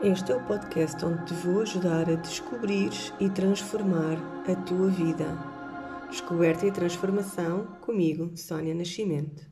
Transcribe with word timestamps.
Este 0.00 0.30
é 0.30 0.36
o 0.36 0.46
podcast 0.46 1.04
onde 1.04 1.24
te 1.24 1.34
vou 1.34 1.62
ajudar 1.62 2.08
a 2.08 2.14
descobrir 2.14 2.90
e 3.18 3.28
transformar 3.30 4.16
a 4.48 4.54
tua 4.64 4.88
vida. 4.90 5.26
Descoberta 6.08 6.66
e 6.66 6.72
transformação 6.72 7.66
comigo, 7.80 8.30
Sónia 8.36 8.76
Nascimento. 8.76 9.42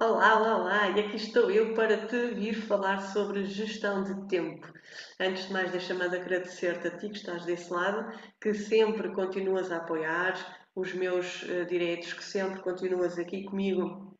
Olá, 0.00 0.38
olá, 0.38 0.56
olá! 0.58 0.88
E 0.90 1.00
aqui 1.00 1.16
estou 1.16 1.50
eu 1.50 1.74
para 1.74 2.06
te 2.06 2.28
vir 2.34 2.54
falar 2.54 3.00
sobre 3.00 3.44
gestão 3.44 4.04
de 4.04 4.28
tempo. 4.28 4.72
Antes 5.18 5.48
de 5.48 5.52
mais, 5.52 5.72
deixa-me 5.72 6.02
agradecer-te 6.02 6.86
a 6.86 6.96
ti 6.96 7.08
que 7.08 7.16
estás 7.16 7.44
desse 7.44 7.72
lado, 7.72 8.08
que 8.40 8.54
sempre 8.54 9.12
continuas 9.12 9.72
a 9.72 9.78
apoiar 9.78 10.34
os 10.76 10.94
meus 10.94 11.42
uh, 11.42 11.66
direitos, 11.66 12.12
que 12.12 12.22
sempre 12.22 12.60
continuas 12.60 13.18
aqui 13.18 13.42
comigo 13.42 14.15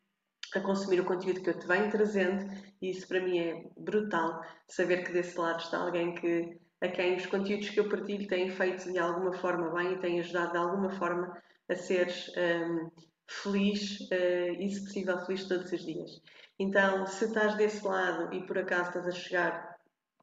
a 0.55 0.59
consumir 0.61 0.99
o 0.99 1.05
conteúdo 1.05 1.41
que 1.41 1.49
eu 1.49 1.59
te 1.59 1.67
venho 1.67 1.91
trazendo 1.91 2.49
e 2.81 2.91
isso 2.91 3.07
para 3.07 3.21
mim 3.21 3.39
é 3.39 3.63
brutal 3.77 4.41
saber 4.67 5.03
que 5.03 5.11
desse 5.11 5.37
lado 5.37 5.59
está 5.59 5.77
alguém 5.77 6.13
que 6.15 6.59
a 6.81 6.87
quem 6.87 7.15
os 7.15 7.25
conteúdos 7.25 7.69
que 7.69 7.79
eu 7.79 7.89
partilho 7.89 8.27
têm 8.27 8.49
feito 8.49 8.91
de 8.91 8.99
alguma 8.99 9.33
forma 9.33 9.73
bem 9.73 9.93
e 9.93 9.99
têm 9.99 10.19
ajudado 10.19 10.51
de 10.51 10.57
alguma 10.57 10.91
forma 10.91 11.35
a 11.69 11.75
seres 11.75 12.31
um, 12.37 12.89
feliz 13.27 13.99
uh, 14.11 14.61
e 14.61 14.69
se 14.69 14.83
possível 14.83 15.25
feliz 15.25 15.47
todos 15.47 15.71
os 15.71 15.83
dias. 15.83 16.11
Então, 16.59 17.05
se 17.05 17.25
estás 17.25 17.55
desse 17.55 17.85
lado 17.85 18.33
e 18.33 18.45
por 18.45 18.57
acaso 18.57 18.89
estás 18.89 19.07
a 19.07 19.11
chegar 19.11 19.76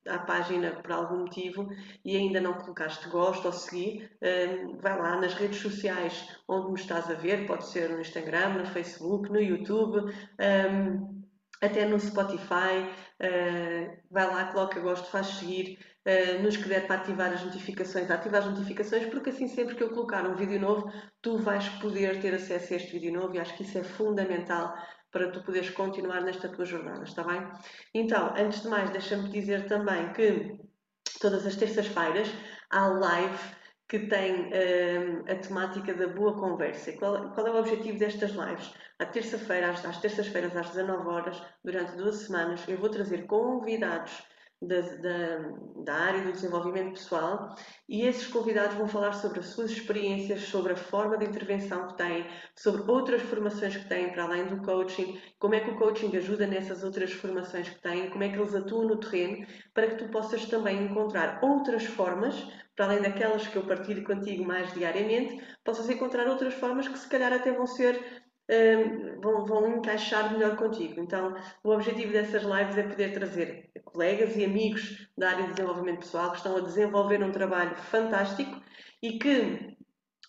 à 0.08 0.18
página 0.18 0.72
por 0.72 0.92
algum 0.92 1.20
motivo 1.20 1.68
e 2.04 2.16
ainda 2.16 2.40
não 2.40 2.54
colocaste 2.54 3.08
gosto 3.08 3.46
ou 3.46 3.52
seguir, 3.52 4.10
um, 4.22 4.76
vai 4.78 4.98
lá 4.98 5.20
nas 5.20 5.34
redes 5.34 5.58
sociais 5.58 6.26
onde 6.48 6.72
me 6.72 6.78
estás 6.78 7.10
a 7.10 7.14
ver, 7.14 7.46
pode 7.46 7.66
ser 7.66 7.90
no 7.90 8.00
Instagram, 8.00 8.54
no 8.54 8.66
Facebook, 8.66 9.30
no 9.30 9.40
YouTube, 9.40 9.98
um, 10.00 11.24
até 11.60 11.86
no 11.86 11.98
Spotify, 11.98 12.90
uh, 13.20 13.96
vai 14.10 14.26
lá, 14.26 14.46
coloca 14.52 14.80
gosto, 14.80 15.10
faz 15.10 15.26
seguir, 15.26 15.78
uh, 16.06 16.42
nos 16.42 16.56
que 16.56 16.68
der 16.68 16.86
para 16.86 16.96
ativar 16.96 17.32
as 17.32 17.42
notificações, 17.42 18.10
ativa 18.10 18.38
as 18.38 18.46
notificações, 18.46 19.06
porque 19.06 19.30
assim 19.30 19.48
sempre 19.48 19.74
que 19.74 19.82
eu 19.82 19.90
colocar 19.90 20.26
um 20.26 20.34
vídeo 20.34 20.60
novo, 20.60 20.92
tu 21.22 21.38
vais 21.38 21.68
poder 21.80 22.20
ter 22.20 22.34
acesso 22.34 22.74
a 22.74 22.76
este 22.76 22.92
vídeo 22.92 23.12
novo 23.12 23.34
e 23.34 23.38
acho 23.38 23.56
que 23.56 23.62
isso 23.62 23.78
é 23.78 23.84
fundamental 23.84 24.74
para 25.14 25.30
tu 25.30 25.40
poderes 25.44 25.70
continuar 25.70 26.22
nesta 26.22 26.48
tua 26.48 26.64
jornada, 26.64 27.04
está 27.04 27.22
bem? 27.22 27.48
Então, 27.94 28.34
antes 28.36 28.62
de 28.62 28.68
mais, 28.68 28.90
deixa-me 28.90 29.28
dizer 29.28 29.68
também 29.68 30.12
que 30.12 30.58
todas 31.20 31.46
as 31.46 31.54
terças-feiras 31.54 32.28
há 32.68 32.88
live 32.88 33.38
que 33.88 34.00
tem 34.08 34.50
um, 34.50 35.20
a 35.30 35.36
temática 35.36 35.94
da 35.94 36.08
boa 36.08 36.34
conversa. 36.34 36.92
Qual, 36.94 37.30
qual, 37.30 37.46
é 37.46 37.50
o 37.52 37.60
objetivo 37.60 37.96
destas 37.96 38.32
lives? 38.32 38.74
À 38.98 39.06
terça-feira, 39.06 39.70
às, 39.70 39.84
às 39.84 40.00
terças-feiras, 40.00 40.56
às 40.56 40.70
19 40.70 41.06
horas, 41.06 41.40
durante 41.62 41.96
duas 41.96 42.16
semanas, 42.16 42.66
eu 42.66 42.76
vou 42.76 42.88
trazer 42.88 43.24
convidados 43.26 44.20
da, 44.66 44.80
da, 44.80 45.50
da, 45.84 45.94
área 45.94 46.22
do 46.22 46.32
desenvolvimento 46.32 46.94
pessoal 46.94 47.54
e 47.88 48.02
esses 48.02 48.26
convidados 48.26 48.76
vão 48.76 48.88
falar 48.88 49.12
sobre 49.12 49.40
as 49.40 49.46
suas 49.46 49.70
experiências, 49.70 50.42
sobre 50.42 50.72
a 50.72 50.76
forma 50.76 51.18
de 51.18 51.26
intervenção 51.26 51.88
que 51.88 51.96
têm, 51.96 52.26
sobre 52.56 52.90
outras 52.90 53.22
formações 53.22 53.76
que 53.76 53.88
têm 53.88 54.12
para 54.12 54.24
além 54.24 54.46
do 54.46 54.62
coaching, 54.62 55.20
como 55.38 55.54
é 55.54 55.60
que 55.60 55.70
o 55.70 55.78
coaching 55.78 56.16
ajuda 56.16 56.46
nessas 56.46 56.82
outras 56.82 57.12
formações 57.12 57.68
que 57.68 57.80
têm, 57.80 58.10
como 58.10 58.24
é 58.24 58.28
que 58.28 58.38
eles 58.38 58.54
atuam 58.54 58.88
no 58.88 58.96
terreno, 58.96 59.46
para 59.72 59.88
que 59.88 59.96
tu 59.96 60.08
possas 60.08 60.44
também 60.46 60.84
encontrar 60.84 61.40
outras 61.42 61.84
formas, 61.84 62.34
para 62.74 62.86
além 62.86 63.02
daquelas 63.02 63.46
que 63.46 63.56
eu 63.56 63.66
partilho 63.66 64.04
contigo 64.04 64.44
mais 64.44 64.72
diariamente, 64.74 65.40
possas 65.64 65.88
encontrar 65.88 66.26
outras 66.26 66.54
formas 66.54 66.88
que 66.88 66.98
se 66.98 67.08
calhar 67.08 67.32
até 67.32 67.52
vão 67.52 67.66
ser 67.66 68.23
um, 68.50 69.20
vão, 69.20 69.44
vão 69.44 69.76
encaixar 69.76 70.32
melhor 70.32 70.56
contigo. 70.56 71.00
Então, 71.00 71.34
o 71.62 71.70
objetivo 71.70 72.12
dessas 72.12 72.42
lives 72.42 72.76
é 72.76 72.82
poder 72.82 73.12
trazer 73.12 73.70
colegas 73.84 74.36
e 74.36 74.44
amigos 74.44 75.08
da 75.16 75.30
área 75.30 75.44
de 75.44 75.50
desenvolvimento 75.52 76.00
pessoal 76.00 76.30
que 76.30 76.36
estão 76.38 76.56
a 76.56 76.60
desenvolver 76.60 77.22
um 77.22 77.32
trabalho 77.32 77.74
fantástico 77.76 78.60
e 79.02 79.18
que 79.18 79.76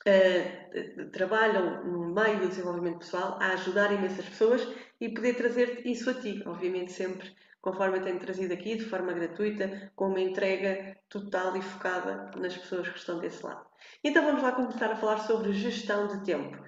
uh, 0.07 1.09
trabalham 1.11 1.83
no 1.83 2.13
meio 2.13 2.39
do 2.39 2.47
desenvolvimento 2.47 2.99
pessoal 2.99 3.37
a 3.41 3.53
ajudar 3.53 3.91
imensas 3.91 4.25
pessoas 4.25 4.67
e 5.01 5.09
poder 5.09 5.35
trazer 5.35 5.85
isso 5.85 6.09
a 6.09 6.13
ti, 6.13 6.41
obviamente 6.45 6.91
sempre 6.91 7.33
conforme 7.65 7.97
eu 7.97 8.03
tenho 8.03 8.19
trazido 8.19 8.53
aqui, 8.53 8.75
de 8.75 8.85
forma 8.85 9.11
gratuita, 9.11 9.91
com 9.95 10.09
uma 10.09 10.21
entrega 10.21 10.95
total 11.09 11.57
e 11.57 11.63
focada 11.63 12.29
nas 12.37 12.55
pessoas 12.55 12.87
que 12.87 12.99
estão 12.99 13.17
desse 13.17 13.43
lado. 13.43 13.65
Então 14.03 14.23
vamos 14.23 14.43
lá 14.43 14.51
começar 14.51 14.91
a 14.91 14.95
falar 14.95 15.17
sobre 15.17 15.51
gestão 15.51 16.07
de 16.07 16.23
tempo. 16.23 16.63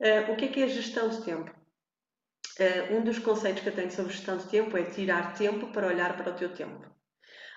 Uh, 0.00 0.32
o 0.32 0.36
que 0.36 0.46
é 0.46 0.48
que 0.48 0.62
é 0.62 0.68
gestão 0.68 1.08
de 1.08 1.24
tempo? 1.24 1.50
Uh, 2.58 2.96
um 2.96 3.04
dos 3.04 3.18
conceitos 3.18 3.62
que 3.62 3.68
eu 3.68 3.74
tenho 3.74 3.90
sobre 3.90 4.12
gestão 4.12 4.36
de 4.36 4.48
tempo 4.48 4.76
é 4.76 4.84
tirar 4.84 5.34
tempo 5.34 5.72
para 5.72 5.86
olhar 5.86 6.16
para 6.16 6.32
o 6.32 6.36
teu 6.36 6.52
tempo. 6.52 6.86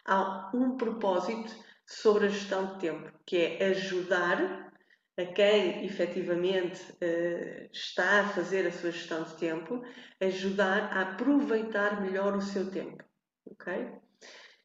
Há 0.05 0.51
um 0.53 0.77
propósito 0.77 1.53
sobre 1.85 2.27
a 2.27 2.29
gestão 2.29 2.73
de 2.73 2.79
tempo, 2.79 3.11
que 3.25 3.37
é 3.37 3.65
ajudar 3.67 4.71
a 5.17 5.25
quem 5.25 5.85
efetivamente 5.85 6.81
uh, 6.91 7.69
está 7.71 8.21
a 8.21 8.29
fazer 8.29 8.67
a 8.67 8.71
sua 8.71 8.91
gestão 8.91 9.23
de 9.23 9.35
tempo, 9.37 9.81
ajudar 10.21 10.91
a 10.91 11.01
aproveitar 11.01 12.01
melhor 12.01 12.35
o 12.35 12.41
seu 12.41 12.69
tempo. 12.69 13.03
Ok? 13.45 13.91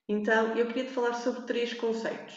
Então, 0.09 0.57
eu 0.57 0.67
queria 0.67 0.87
te 0.87 0.91
falar 0.91 1.15
sobre 1.15 1.47
três 1.47 1.73
conceitos. 1.75 2.37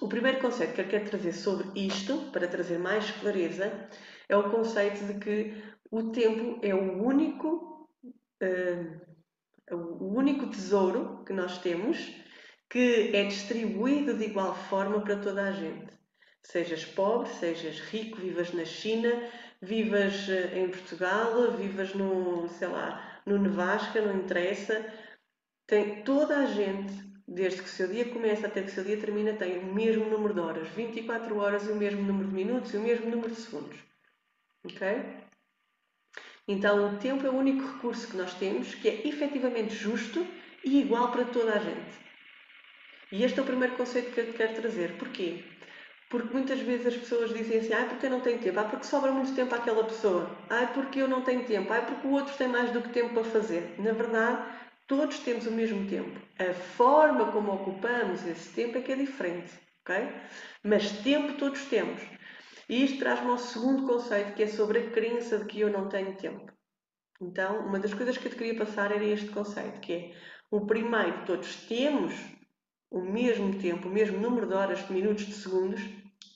O 0.00 0.08
primeiro 0.08 0.40
conceito 0.40 0.74
que 0.74 0.80
eu 0.80 0.88
quero 0.88 1.10
trazer 1.10 1.32
sobre 1.34 1.68
isto, 1.86 2.30
para 2.32 2.48
trazer 2.48 2.78
mais 2.78 3.10
clareza, 3.10 3.88
é 4.28 4.36
o 4.36 4.50
conceito 4.50 5.04
de 5.06 5.14
que 5.14 5.62
o 5.90 6.10
tempo 6.10 6.58
é 6.62 6.74
o 6.74 7.02
único, 7.02 7.88
uh, 8.42 9.74
o 9.74 10.16
único 10.16 10.46
tesouro 10.48 11.24
que 11.24 11.32
nós 11.32 11.58
temos 11.58 12.24
que 12.74 13.14
é 13.14 13.22
distribuído 13.24 14.14
de 14.14 14.24
igual 14.24 14.52
forma 14.52 15.00
para 15.00 15.16
toda 15.16 15.44
a 15.44 15.52
gente. 15.52 15.92
Sejas 16.42 16.84
pobre, 16.84 17.30
sejas 17.30 17.78
rico, 17.78 18.20
vivas 18.20 18.52
na 18.52 18.64
China, 18.64 19.10
vivas 19.62 20.28
eh, 20.28 20.58
em 20.58 20.68
Portugal, 20.68 21.52
vivas 21.52 21.94
no, 21.94 22.48
sei 22.48 22.66
lá, 22.66 23.22
no 23.24 23.38
Nevasca, 23.38 24.00
não 24.00 24.16
interessa. 24.16 24.84
Tem 25.68 26.02
toda 26.02 26.38
a 26.38 26.46
gente, 26.46 26.92
desde 27.28 27.62
que 27.62 27.68
o 27.68 27.72
seu 27.72 27.86
dia 27.86 28.06
começa 28.06 28.48
até 28.48 28.62
que 28.62 28.70
o 28.70 28.74
seu 28.74 28.82
dia 28.82 28.98
termina, 28.98 29.34
tem 29.34 29.56
o 29.58 29.72
mesmo 29.72 30.06
número 30.06 30.34
de 30.34 30.40
horas, 30.40 30.68
24 30.70 31.38
horas 31.38 31.68
o 31.68 31.76
mesmo 31.76 32.02
número 32.02 32.28
de 32.28 32.34
minutos 32.34 32.74
e 32.74 32.76
o 32.76 32.82
mesmo 32.82 33.08
número 33.08 33.30
de 33.30 33.40
segundos. 33.40 33.78
Ok? 34.64 34.80
Então, 36.46 36.94
o 36.94 36.98
tempo 36.98 37.26
é 37.26 37.30
o 37.30 37.36
único 37.36 37.66
recurso 37.74 38.08
que 38.08 38.16
nós 38.16 38.34
temos 38.34 38.74
que 38.74 38.88
é 38.88 39.06
efetivamente 39.08 39.74
justo 39.74 40.26
e 40.64 40.80
igual 40.80 41.10
para 41.10 41.24
toda 41.24 41.54
a 41.54 41.58
gente. 41.58 42.04
E 43.12 43.22
este 43.24 43.38
é 43.38 43.42
o 43.42 43.46
primeiro 43.46 43.76
conceito 43.76 44.12
que 44.12 44.20
eu 44.20 44.26
te 44.26 44.32
quero 44.32 44.54
trazer. 44.54 44.96
Porquê? 44.98 45.44
Porque 46.10 46.32
muitas 46.32 46.60
vezes 46.60 46.86
as 46.86 46.96
pessoas 46.96 47.32
dizem 47.32 47.58
assim: 47.58 47.72
ah, 47.72 47.86
porque 47.88 48.06
eu 48.06 48.10
não 48.10 48.20
tenho 48.20 48.38
tempo, 48.38 48.60
ah, 48.60 48.64
porque 48.64 48.86
sobra 48.86 49.10
muito 49.10 49.34
tempo 49.34 49.54
àquela 49.54 49.84
pessoa, 49.84 50.30
ah, 50.50 50.66
porque 50.72 51.00
eu 51.00 51.08
não 51.08 51.22
tenho 51.22 51.44
tempo, 51.44 51.72
ah, 51.72 51.80
porque 51.82 52.06
o 52.06 52.10
outro 52.10 52.36
tem 52.36 52.48
mais 52.48 52.70
do 52.70 52.82
que 52.82 52.90
tempo 52.90 53.14
para 53.14 53.24
fazer. 53.24 53.74
Na 53.78 53.92
verdade, 53.92 54.42
todos 54.86 55.18
temos 55.20 55.46
o 55.46 55.52
mesmo 55.52 55.88
tempo. 55.88 56.20
A 56.38 56.52
forma 56.52 57.32
como 57.32 57.52
ocupamos 57.52 58.26
esse 58.26 58.50
tempo 58.52 58.78
é 58.78 58.80
que 58.82 58.92
é 58.92 58.96
diferente, 58.96 59.52
ok? 59.82 60.08
Mas 60.62 60.90
tempo 61.02 61.34
todos 61.34 61.64
temos. 61.66 62.00
E 62.68 62.84
isto 62.84 62.98
traz-me 62.98 63.30
ao 63.30 63.38
segundo 63.38 63.86
conceito, 63.86 64.34
que 64.34 64.42
é 64.42 64.46
sobre 64.46 64.78
a 64.78 64.90
crença 64.90 65.38
de 65.38 65.44
que 65.44 65.60
eu 65.60 65.70
não 65.70 65.88
tenho 65.88 66.16
tempo. 66.16 66.52
Então, 67.20 67.66
uma 67.66 67.78
das 67.78 67.94
coisas 67.94 68.16
que 68.16 68.26
eu 68.26 68.30
te 68.30 68.36
queria 68.36 68.56
passar 68.56 68.90
era 68.90 69.04
este 69.04 69.28
conceito, 69.28 69.80
que 69.80 69.92
é 69.92 70.14
o 70.50 70.66
primeiro, 70.66 71.24
todos 71.24 71.56
temos 71.66 72.14
o 72.90 73.00
mesmo 73.00 73.58
tempo, 73.58 73.88
o 73.88 73.92
mesmo 73.92 74.18
número 74.18 74.46
de 74.46 74.54
horas, 74.54 74.86
de 74.86 74.92
minutos, 74.92 75.26
de 75.26 75.32
segundos 75.32 75.82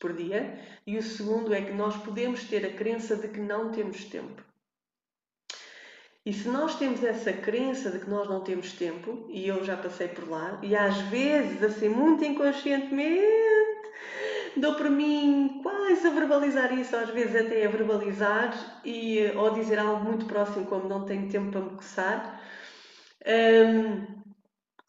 por 0.01 0.13
dia, 0.13 0.59
e 0.87 0.97
o 0.97 1.03
segundo 1.03 1.53
é 1.53 1.63
que 1.63 1.73
nós 1.73 1.97
podemos 1.97 2.45
ter 2.45 2.65
a 2.65 2.73
crença 2.73 3.17
de 3.17 3.29
que 3.29 3.41
não 3.41 3.71
temos 3.71 4.05
tempo. 4.05 4.43
E 6.25 6.33
se 6.33 6.49
nós 6.49 6.79
temos 6.79 7.03
essa 7.03 7.33
crença 7.33 7.91
de 7.91 8.01
que 8.01 8.11
nós 8.11 8.29
não 8.29 8.43
temos 8.43 8.73
tempo, 8.73 9.27
e 9.31 9.47
eu 9.47 9.65
já 9.65 9.77
passei 9.77 10.09
por 10.09 10.29
lá, 10.29 10.61
e 10.63 10.77
às 10.77 10.99
vezes, 11.03 11.63
assim, 11.63 11.89
muito 11.89 12.25
inconscientemente, 12.25 13.78
dou 14.61 14.75
por 14.75 14.91
mim 14.91 15.61
quase 15.63 16.07
a 16.07 16.11
verbalizar 16.11 16.73
isso, 16.79 16.97
às 16.97 17.11
vezes 17.11 17.37
até 17.37 17.67
a 17.67 17.71
verbalizar 17.71 18.81
e, 18.85 19.31
ou 19.37 19.51
dizer 19.51 19.79
algo 19.79 20.05
muito 20.05 20.27
próximo, 20.27 20.67
como 20.67 20.89
não 20.89 21.05
tenho 21.05 21.29
tempo 21.29 21.51
para 21.51 21.61
me 21.61 21.71
coçar, 21.71 22.41
um, 23.27 24.19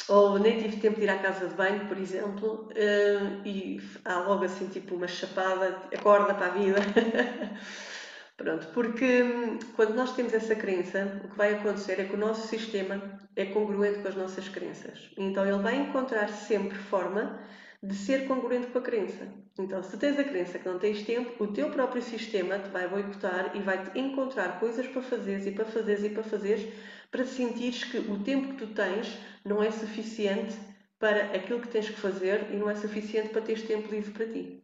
ou 0.08 0.40
nem 0.40 0.60
tive 0.60 0.78
tempo 0.78 0.98
de 1.00 1.06
ir 1.06 1.10
à 1.10 1.20
casa 1.20 1.48
de 1.48 1.56
banho, 1.56 1.88
por 1.88 1.98
exemplo, 1.98 2.70
um, 2.76 3.48
e 3.48 3.80
há 4.06 4.20
logo 4.20 4.46
assim 4.46 4.68
tipo 4.68 4.96
uma 4.96 5.08
chapada, 5.08 5.84
acorda 5.94 6.34
para 6.34 6.48
a 6.48 6.50
vida. 6.50 6.80
Pronto, 8.38 8.68
porque 8.74 9.22
hum, 9.24 9.60
quando 9.76 9.96
nós 9.96 10.16
temos 10.16 10.34
essa 10.34 10.56
crença, 10.56 11.20
o 11.26 11.28
que 11.28 11.38
vai 11.38 11.56
acontecer 11.56 12.00
é 12.00 12.06
que 12.06 12.16
o 12.16 12.18
nosso 12.18 12.48
sistema 12.48 13.20
é 13.36 13.46
congruente 13.46 14.00
com 14.00 14.08
as 14.08 14.16
nossas 14.16 14.48
crenças. 14.48 15.12
Então 15.18 15.46
ele 15.46 15.62
vai 15.62 15.76
encontrar 15.76 16.30
sempre 16.30 16.78
forma 16.78 17.38
de 17.82 17.96
ser 17.96 18.28
congruente 18.28 18.68
com 18.68 18.80
a 18.80 18.82
crença. 18.82 19.28
Então, 19.58 19.82
se 19.84 19.98
tens 19.98 20.20
a 20.20 20.24
crença 20.24 20.60
que 20.60 20.68
não 20.68 20.80
tens 20.80 21.04
tempo, 21.06 21.44
o 21.44 21.54
teu 21.54 21.72
próprio 21.72 22.02
sistema 22.02 22.60
te 22.60 22.70
vai 22.70 22.88
boicotar 22.90 23.56
e 23.56 23.62
vai-te 23.62 23.98
encontrar 23.98 24.60
coisas 24.60 24.88
para 24.88 25.02
fazeres 25.02 25.46
e 25.46 25.52
para 25.52 25.66
fazeres 25.66 26.04
e 26.04 26.10
para 26.10 26.24
fazeres 26.24 26.74
para 27.12 27.26
sentires 27.26 27.84
que 27.84 27.98
o 27.98 28.24
tempo 28.24 28.50
que 28.50 28.66
tu 28.66 28.74
tens 28.74 29.18
não 29.44 29.64
é 29.64 29.72
suficiente 29.72 30.56
para 31.00 31.36
aquilo 31.36 31.62
que 31.62 31.70
tens 31.70 31.90
que 31.90 32.00
fazer 32.00 32.52
e 32.52 32.58
não 32.58 32.70
é 32.70 32.76
suficiente 32.76 33.30
para 33.30 33.42
teres 33.42 33.64
tempo 33.64 33.90
livre 33.90 34.12
para 34.12 34.32
ti. 34.32 34.64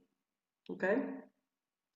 Ok? 0.70 0.90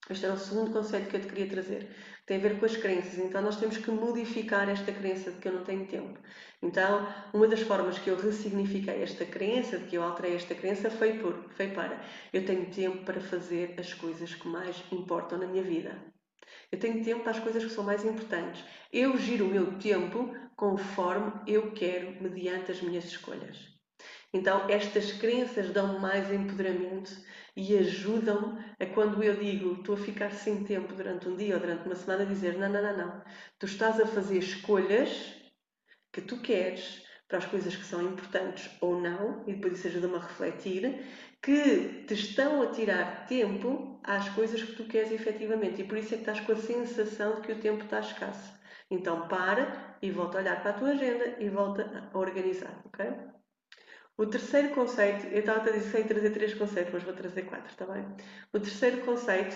Este 0.07 0.25
era 0.25 0.33
o 0.33 0.39
segundo 0.39 0.71
conceito 0.71 1.09
que 1.09 1.17
eu 1.17 1.21
te 1.21 1.27
queria 1.27 1.49
trazer. 1.49 1.89
Tem 2.25 2.37
a 2.37 2.39
ver 2.39 2.59
com 2.59 2.65
as 2.65 2.77
crenças. 2.77 3.17
Então, 3.17 3.41
nós 3.41 3.59
temos 3.59 3.77
que 3.77 3.91
modificar 3.91 4.69
esta 4.69 4.91
crença 4.91 5.31
de 5.31 5.39
que 5.39 5.47
eu 5.47 5.53
não 5.53 5.63
tenho 5.63 5.87
tempo. 5.87 6.19
Então, 6.61 7.07
uma 7.33 7.47
das 7.47 7.61
formas 7.61 7.99
que 7.99 8.09
eu 8.09 8.15
ressignifiquei 8.15 9.01
esta 9.01 9.25
crença, 9.25 9.77
de 9.77 9.85
que 9.85 9.95
eu 9.95 10.03
alterei 10.03 10.35
esta 10.35 10.55
crença, 10.55 10.89
foi, 10.89 11.19
por, 11.19 11.49
foi 11.51 11.69
para 11.69 12.01
eu 12.33 12.45
tenho 12.45 12.69
tempo 12.71 13.03
para 13.03 13.19
fazer 13.21 13.75
as 13.79 13.93
coisas 13.93 14.33
que 14.33 14.47
mais 14.47 14.83
importam 14.91 15.37
na 15.37 15.47
minha 15.47 15.63
vida. 15.63 15.95
Eu 16.71 16.79
tenho 16.79 17.03
tempo 17.03 17.21
para 17.21 17.31
as 17.31 17.39
coisas 17.39 17.63
que 17.63 17.71
são 17.71 17.83
mais 17.83 18.03
importantes. 18.05 18.63
Eu 18.91 19.17
giro 19.17 19.45
o 19.45 19.49
meu 19.49 19.77
tempo 19.79 20.35
conforme 20.55 21.31
eu 21.47 21.71
quero, 21.71 22.21
mediante 22.21 22.71
as 22.71 22.81
minhas 22.81 23.05
escolhas. 23.05 23.78
Então, 24.33 24.67
estas 24.69 25.11
crenças 25.13 25.71
dão 25.71 25.99
mais 25.99 26.31
empoderamento 26.31 27.11
e 27.55 27.77
ajudam 27.77 28.57
a 28.79 28.85
quando 28.85 29.23
eu 29.23 29.35
digo 29.39 29.73
estou 29.79 29.95
a 29.95 29.97
ficar 29.97 30.31
sem 30.31 30.63
tempo 30.63 30.93
durante 30.93 31.27
um 31.27 31.35
dia 31.35 31.55
ou 31.55 31.59
durante 31.59 31.85
uma 31.85 31.95
semana, 31.95 32.25
dizer 32.25 32.57
não, 32.57 32.69
não, 32.69 32.81
não, 32.81 32.97
não. 32.97 33.23
Tu 33.59 33.65
estás 33.65 33.99
a 33.99 34.05
fazer 34.07 34.37
escolhas 34.39 35.35
que 36.11 36.21
tu 36.21 36.41
queres 36.41 37.03
para 37.27 37.37
as 37.39 37.45
coisas 37.45 37.75
que 37.75 37.85
são 37.85 38.01
importantes 38.01 38.69
ou 38.81 38.99
não, 38.99 39.43
e 39.47 39.53
depois 39.53 39.73
isso 39.77 39.87
ajuda-me 39.87 40.15
a 40.15 40.19
refletir, 40.19 41.05
que 41.41 42.03
te 42.05 42.13
estão 42.15 42.61
a 42.63 42.71
tirar 42.71 43.25
tempo 43.27 43.99
às 44.03 44.29
coisas 44.29 44.63
que 44.63 44.73
tu 44.75 44.85
queres 44.87 45.11
efetivamente. 45.11 45.81
E 45.81 45.85
por 45.87 45.97
isso 45.97 46.13
é 46.13 46.17
que 46.17 46.23
estás 46.23 46.39
com 46.41 46.51
a 46.53 46.55
sensação 46.55 47.35
de 47.35 47.41
que 47.41 47.51
o 47.53 47.59
tempo 47.59 47.83
está 47.83 47.99
escasso. 47.99 48.59
Então 48.89 49.27
para 49.27 49.97
e 50.01 50.09
volta 50.11 50.37
a 50.39 50.41
olhar 50.41 50.61
para 50.61 50.71
a 50.71 50.73
tua 50.73 50.89
agenda 50.91 51.35
e 51.39 51.49
volta 51.49 52.09
a 52.11 52.17
organizar, 52.17 52.81
ok? 52.85 53.28
O 54.19 54.25
terceiro 54.25 54.75
conceito, 54.75 55.27
eu 55.27 55.39
estava 55.39 55.69
a 55.69 55.71
dizer 55.71 56.05
trazer 56.05 56.31
três 56.31 56.53
conceitos, 56.53 56.91
mas 56.93 57.03
vou 57.03 57.13
trazer 57.13 57.43
quatro, 57.43 57.71
está 57.71 57.85
bem? 57.85 58.05
O 58.51 58.59
terceiro 58.59 58.97
conceito 59.05 59.55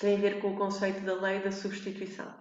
tem 0.00 0.16
a 0.16 0.20
ver 0.20 0.40
com 0.40 0.52
o 0.52 0.56
conceito 0.56 1.00
da 1.02 1.14
lei 1.14 1.38
da 1.38 1.52
substituição. 1.52 2.34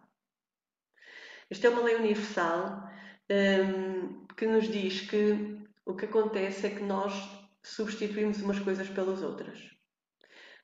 Esta 1.48 1.68
é 1.68 1.70
uma 1.70 1.84
lei 1.84 1.94
universal 1.94 2.90
um, 3.30 4.26
que 4.36 4.48
nos 4.48 4.68
diz 4.68 5.02
que 5.02 5.60
o 5.86 5.94
que 5.94 6.06
acontece 6.06 6.66
é 6.66 6.70
que 6.72 6.82
nós 6.82 7.14
substituímos 7.62 8.42
umas 8.42 8.58
coisas 8.58 8.90
pelas 8.90 9.22
outras. 9.22 9.60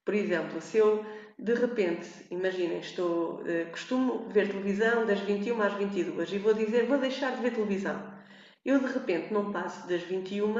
Por 0.03 0.15
exemplo, 0.15 0.59
se 0.59 0.79
eu 0.79 1.05
de 1.37 1.53
repente, 1.53 2.09
imaginem, 2.31 2.79
estou, 2.79 3.41
uh, 3.41 3.69
costumo 3.69 4.27
ver 4.29 4.47
televisão 4.47 5.05
das 5.05 5.19
21 5.19 5.61
às 5.61 5.73
22 5.73 6.33
e 6.33 6.39
vou 6.39 6.55
dizer 6.55 6.87
vou 6.87 6.97
deixar 6.97 7.35
de 7.35 7.43
ver 7.43 7.53
televisão. 7.53 8.16
Eu 8.67 8.79
de 8.79 8.87
repente 8.87 9.31
não 9.33 9.53
passo 9.53 9.87
das 9.87 10.01
21 10.01 10.53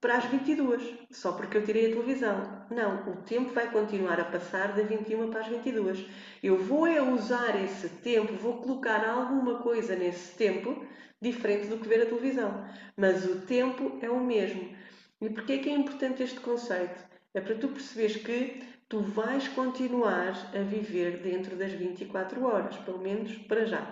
para 0.00 0.16
as 0.16 0.24
22, 0.24 0.94
só 1.10 1.32
porque 1.32 1.58
eu 1.58 1.62
tirei 1.62 1.88
a 1.88 1.94
televisão. 1.94 2.66
Não, 2.70 3.12
o 3.12 3.16
tempo 3.16 3.52
vai 3.52 3.70
continuar 3.70 4.18
a 4.18 4.24
passar 4.24 4.68
da 4.68 4.82
21 4.82 5.30
para 5.30 5.40
as 5.40 5.48
22. 5.48 6.06
Eu 6.42 6.56
vou 6.56 6.86
é 6.86 7.02
usar 7.02 7.62
esse 7.62 7.90
tempo, 7.90 8.32
vou 8.32 8.62
colocar 8.62 9.06
alguma 9.06 9.58
coisa 9.58 9.94
nesse 9.94 10.34
tempo 10.38 10.86
diferente 11.20 11.66
do 11.66 11.76
que 11.76 11.86
ver 11.86 12.00
a 12.00 12.06
televisão. 12.06 12.64
Mas 12.96 13.26
o 13.26 13.42
tempo 13.42 13.98
é 14.00 14.08
o 14.08 14.24
mesmo. 14.24 14.74
E 15.20 15.28
porquê 15.28 15.52
é 15.52 15.58
que 15.58 15.68
é 15.68 15.74
importante 15.74 16.22
este 16.22 16.40
conceito? 16.40 16.98
É 17.34 17.42
para 17.42 17.56
tu 17.56 17.68
perceberes 17.68 18.16
que 18.16 18.62
tu 18.88 19.02
vais 19.02 19.46
continuar 19.48 20.50
a 20.54 20.62
viver 20.62 21.18
dentro 21.18 21.56
das 21.56 21.72
24 21.72 22.42
horas, 22.42 22.78
pelo 22.78 23.02
menos 23.02 23.36
para 23.36 23.66
já 23.66 23.86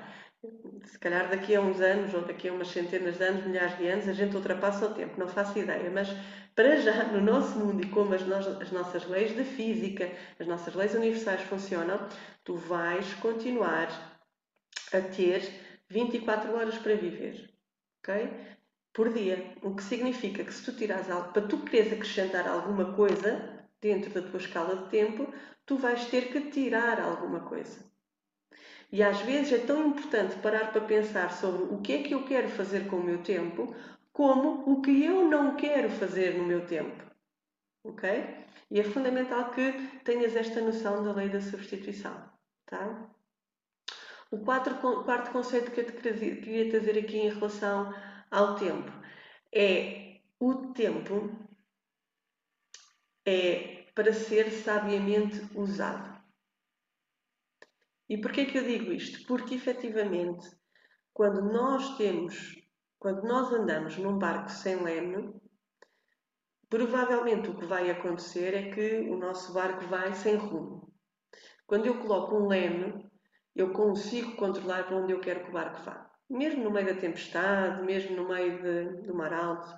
se 0.85 0.99
calhar 0.99 1.29
daqui 1.29 1.55
a 1.55 1.61
uns 1.61 1.81
anos, 1.81 2.14
ou 2.14 2.23
daqui 2.23 2.49
a 2.49 2.52
umas 2.52 2.69
centenas 2.69 3.19
de 3.19 3.25
anos, 3.25 3.44
milhares 3.44 3.76
de 3.76 3.88
anos, 3.88 4.08
a 4.08 4.12
gente 4.12 4.37
ultrapassa 4.37 4.87
o 4.87 4.94
tempo, 4.94 5.19
não 5.19 5.29
faço 5.29 5.58
ideia, 5.58 5.90
mas 5.90 6.08
para 6.55 6.76
já, 6.76 7.05
no 7.05 7.20
nosso 7.20 7.58
mundo 7.58 7.85
e 7.85 7.88
como 7.90 8.14
as, 8.14 8.23
no 8.23 8.35
as 8.37 8.70
nossas 8.70 9.06
leis 9.06 9.35
de 9.35 9.44
física, 9.44 10.11
as 10.38 10.46
nossas 10.46 10.75
leis 10.75 10.94
universais 10.94 11.43
funcionam, 11.43 11.99
tu 12.44 12.55
vais 12.56 13.14
continuar 13.14 13.88
a 14.93 15.00
ter 15.00 15.43
24 15.88 16.55
horas 16.55 16.79
para 16.79 16.94
viver, 16.94 17.50
ok? 18.00 18.31
Por 18.93 19.12
dia. 19.12 19.55
O 19.62 19.75
que 19.75 19.82
significa 19.82 20.44
que 20.44 20.52
se 20.52 20.64
tu 20.64 20.76
tirares 20.76 21.11
algo, 21.11 21.32
para 21.32 21.46
tu 21.46 21.58
quereres 21.64 21.93
acrescentar 21.93 22.46
alguma 22.49 22.94
coisa 22.94 23.64
dentro 23.81 24.11
da 24.11 24.23
tua 24.23 24.38
escala 24.40 24.76
de 24.76 24.88
tempo, 24.90 25.32
tu 25.67 25.76
vais 25.76 26.05
ter 26.06 26.32
que 26.32 26.40
tirar 26.50 27.00
alguma 27.00 27.40
coisa. 27.40 27.88
E 28.90 29.02
às 29.02 29.20
vezes 29.20 29.52
é 29.52 29.58
tão 29.58 29.88
importante 29.88 30.37
parar 30.37 30.73
para 30.73 30.81
pensar 30.81 31.31
sobre 31.32 31.75
o 31.75 31.81
que 31.81 31.93
é 31.93 32.02
que 32.02 32.14
eu 32.14 32.25
quero 32.25 32.49
fazer 32.49 32.88
com 32.88 32.96
o 32.96 33.05
meu 33.05 33.23
tempo, 33.23 33.75
como 34.12 34.70
o 34.70 34.81
que 34.81 35.05
eu 35.05 35.29
não 35.29 35.56
quero 35.56 35.90
fazer 35.90 36.37
no 36.38 36.44
meu 36.44 36.67
tempo. 36.67 37.05
Ok? 37.85 38.08
E 38.70 38.81
é 38.81 38.85
fundamental 38.85 39.50
que 39.50 39.73
tenhas 40.05 40.35
esta 40.35 40.61
noção 40.61 41.05
da 41.05 41.12
lei 41.12 41.29
da 41.29 41.40
substituição. 41.40 42.31
Tá? 42.67 43.11
O 44.31 44.38
quarto, 44.38 44.75
quarto 45.05 45.31
conceito 45.31 45.70
que 45.70 45.81
eu 45.81 45.87
te 45.87 45.93
queria 45.93 46.70
trazer 46.70 46.99
aqui 46.99 47.19
em 47.19 47.31
relação 47.31 47.94
ao 48.31 48.56
tempo 48.56 48.93
é 49.52 50.20
o 50.38 50.73
tempo 50.73 51.31
é 53.25 53.87
para 53.94 54.12
ser 54.12 54.50
sabiamente 54.50 55.43
usado. 55.55 56.18
E 58.08 58.19
porquê 58.19 58.46
que 58.46 58.56
eu 58.56 58.64
digo 58.64 58.93
isto? 58.93 59.26
Porque 59.26 59.55
efetivamente, 59.55 60.49
quando 61.12 61.43
nós 61.52 61.96
temos, 61.99 62.55
quando 62.99 63.22
nós 63.25 63.52
andamos 63.52 63.99
num 63.99 64.19
barco 64.19 64.50
sem 64.50 64.82
leme, 64.82 65.34
provavelmente 66.70 67.50
o 67.50 67.56
que 67.56 67.66
vai 67.66 67.90
acontecer 67.90 68.55
é 68.55 68.70
que 68.70 69.00
o 69.10 69.19
nosso 69.19 69.52
barco 69.52 69.87
vai 69.87 70.14
sem 70.14 70.37
rumo. 70.37 70.90
Quando 71.66 71.87
eu 71.87 71.99
coloco 71.99 72.34
um 72.34 72.49
leme, 72.49 73.06
eu 73.55 73.72
consigo 73.72 74.37
controlar 74.37 74.84
para 74.84 74.96
onde 74.96 75.12
eu 75.12 75.20
quero 75.20 75.44
que 75.44 75.50
o 75.50 75.52
barco 75.52 75.82
vá. 75.82 76.11
Mesmo 76.31 76.64
no 76.64 76.70
meio 76.70 76.87
da 76.87 77.00
tempestade, 77.00 77.84
mesmo 77.84 78.16
no 78.16 78.28
meio 78.28 78.62
de, 78.62 79.02
do 79.02 79.14
mar 79.14 79.32
alto, 79.32 79.69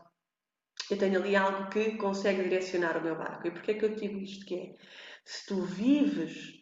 eu 0.90 0.98
tenho 0.98 1.20
ali 1.20 1.34
algo 1.34 1.68
que 1.68 1.96
consegue 1.96 2.44
direcionar 2.44 2.96
o 2.96 3.02
meu 3.02 3.16
barco. 3.16 3.46
E 3.46 3.50
porquê 3.50 3.72
é 3.72 3.74
que 3.74 3.84
eu 3.84 3.94
digo 3.94 4.18
isto? 4.18 4.44
Que 4.46 4.54
é, 4.54 4.76
se 5.24 5.46
tu 5.46 5.62
vives 5.62 6.60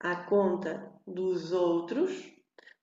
à 0.00 0.16
conta 0.24 0.97
dos 1.14 1.52
outros, 1.52 2.12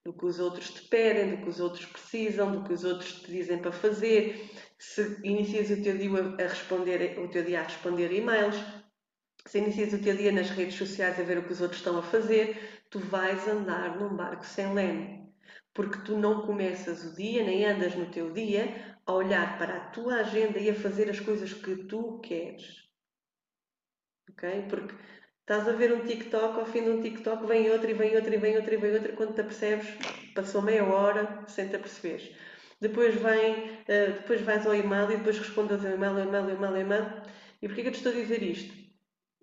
do 0.04 0.13
que 0.13 0.25
os 0.25 0.39
outros 0.39 0.69
te 0.69 0.88
pedem, 0.88 1.36
do 1.36 1.44
que 1.44 1.50
os 1.50 1.60
outros 1.60 1.86
precisam, 1.86 2.51
do 2.51 2.63
que 2.63 2.74
os 2.74 2.83
outros 2.83 3.22
te 3.22 3.31
dizem 3.31 3.60
para 3.60 3.72
fazer. 3.72 4.50
Se 4.77 5.19
inicias 5.24 5.69
o 5.71 5.81
teu 5.81 5.97
dia 5.97 6.09
a 6.11 6.47
responder, 6.47 7.19
o 7.19 7.28
teu 7.30 7.44
dia 7.44 7.61
a 7.61 7.64
responder 7.64 8.11
e-mails, 8.11 8.56
se 9.47 9.59
inicias 9.59 9.94
o 9.94 10.02
teu 10.02 10.16
dia 10.16 10.31
nas 10.31 10.50
redes 10.50 10.76
sociais 10.76 11.19
a 11.19 11.23
ver 11.23 11.38
o 11.38 11.44
que 11.44 11.54
os 11.54 11.61
outros 11.61 11.80
estão 11.80 11.97
a 11.97 12.04
fazer, 12.04 12.83
tu 12.90 13.00
vais 13.00 13.47
andar 13.47 14.00
num 14.00 14.16
barco 14.16 14.45
sem 14.45 14.73
leme. 14.73 15.33
Porque 15.73 16.00
tu 16.06 16.18
não 16.18 16.45
começas 16.45 17.04
o 17.04 17.16
dia, 17.16 17.44
nem 17.44 17.66
andas 17.66 17.95
no 17.95 18.09
teu 18.09 18.31
dia 18.31 18.97
a 19.06 19.14
olhar 19.14 19.57
para 19.57 19.78
a 19.78 19.90
tua 19.90 20.16
agenda 20.16 20.57
e 20.57 20.69
a 20.69 20.76
fazer 20.76 21.09
as 21.09 21.19
coisas 21.19 21.54
que 21.54 21.76
tu 21.85 22.19
queres. 22.19 22.85
Ok? 24.30 24.68
Porque 24.69 24.95
Estás 25.47 25.68
a 25.68 25.73
ver 25.73 25.94
um 25.94 25.99
TikTok, 25.99 26.59
ao 26.59 26.66
fim 26.66 26.81
de 26.85 26.90
um 26.90 27.02
TikTok 27.04 27.45
vem 27.45 27.69
outro 27.69 27.87
e 27.87 27.94
vem 27.94 28.16
outro 28.16 28.33
e 28.33 28.37
vem 28.37 28.56
outro 28.57 28.73
e 28.73 28.78
vem 28.78 28.94
outro, 28.94 29.11
e 29.11 29.16
quando 29.16 29.35
te 29.35 29.42
apercebes, 29.42 29.87
passou 30.33 30.59
meia 30.59 30.83
hora 30.83 31.44
sem 31.47 31.69
te 31.69 31.75
aperceberes. 31.75 32.35
Depois 32.81 33.14
vem, 33.14 33.69
uh, 33.81 34.14
depois 34.16 34.42
vais 34.42 34.66
ao 34.66 34.73
e-mail 34.73 35.11
e 35.11 35.18
depois 35.18 35.37
respondes 35.37 35.85
ao 35.85 35.92
e-mail, 35.92 36.18
e-mail, 36.18 36.49
e-mail, 36.49 36.78
e-mail. 36.78 37.21
E 37.61 37.68
porquê 37.68 37.83
que 37.83 37.90
eu 37.90 37.92
te 37.92 37.97
estou 37.97 38.11
a 38.11 38.16
dizer 38.16 38.42
isto? 38.42 38.73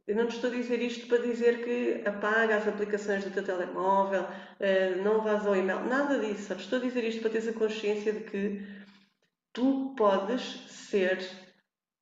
Eu 0.08 0.16
não 0.16 0.26
te 0.26 0.34
estou 0.34 0.50
a 0.50 0.54
dizer 0.54 0.82
isto 0.82 1.06
para 1.06 1.18
dizer 1.18 1.62
que 1.62 2.02
apaga 2.04 2.56
as 2.56 2.66
aplicações 2.66 3.22
do 3.22 3.30
teu 3.30 3.44
telemóvel, 3.44 4.22
uh, 4.22 5.02
não 5.04 5.22
vás 5.22 5.46
ao 5.46 5.54
e-mail, 5.54 5.84
nada 5.84 6.18
disso. 6.18 6.48
Só 6.48 6.56
te 6.56 6.64
estou 6.64 6.80
a 6.80 6.82
dizer 6.82 7.04
isto 7.04 7.20
para 7.20 7.30
teres 7.30 7.46
a 7.46 7.52
consciência 7.52 8.12
de 8.12 8.24
que 8.24 8.66
tu 9.52 9.94
podes 9.96 10.42
ser 10.68 11.20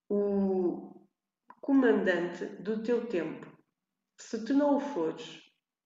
o 0.08 1.06
comandante 1.60 2.46
do 2.46 2.82
teu 2.82 3.04
tempo. 3.06 3.49
Se 4.20 4.44
tu 4.44 4.52
não 4.52 4.76
o 4.76 4.80
fores, 4.80 5.40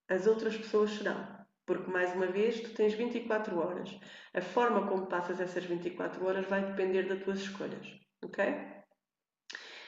as 0.09 0.27
outras 0.27 0.57
pessoas 0.57 0.91
serão. 0.91 1.47
Porque, 1.65 1.89
mais 1.91 2.13
uma 2.15 2.27
vez, 2.27 2.61
tu 2.61 2.75
tens 2.75 2.93
24 2.93 3.57
horas. 3.59 3.89
A 4.35 4.43
forma 4.43 4.87
como 4.89 5.07
passas 5.07 5.41
essas 5.41 5.65
24 5.65 6.23
horas 6.27 6.45
vai 6.47 6.63
depender 6.67 7.05
das 7.05 7.23
tuas 7.23 7.39
escolhas. 7.39 7.87
Ok? 8.23 8.45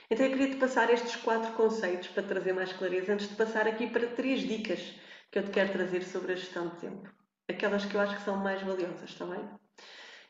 Então, 0.08 0.24
eu 0.24 0.30
queria 0.30 0.50
te 0.50 0.56
passar 0.56 0.88
estes 0.90 1.16
quatro 1.16 1.52
conceitos 1.54 2.08
para 2.08 2.22
trazer 2.22 2.52
mais 2.52 2.72
clareza, 2.72 3.12
antes 3.12 3.28
de 3.28 3.34
passar 3.34 3.66
aqui 3.66 3.90
para 3.90 4.06
três 4.14 4.40
dicas 4.40 4.94
que 5.30 5.40
eu 5.40 5.44
te 5.44 5.50
quero 5.50 5.72
trazer 5.72 6.04
sobre 6.04 6.32
a 6.32 6.36
gestão 6.36 6.68
de 6.68 6.80
tempo. 6.80 7.12
Aquelas 7.50 7.84
que 7.84 7.96
eu 7.96 8.00
acho 8.00 8.16
que 8.16 8.22
são 8.22 8.36
mais 8.36 8.62
valiosas, 8.62 9.10
está 9.10 9.26
bem? 9.26 9.50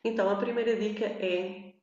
Então, 0.02 0.30
a 0.30 0.36
primeira 0.36 0.74
dica 0.74 1.04
é 1.04 1.74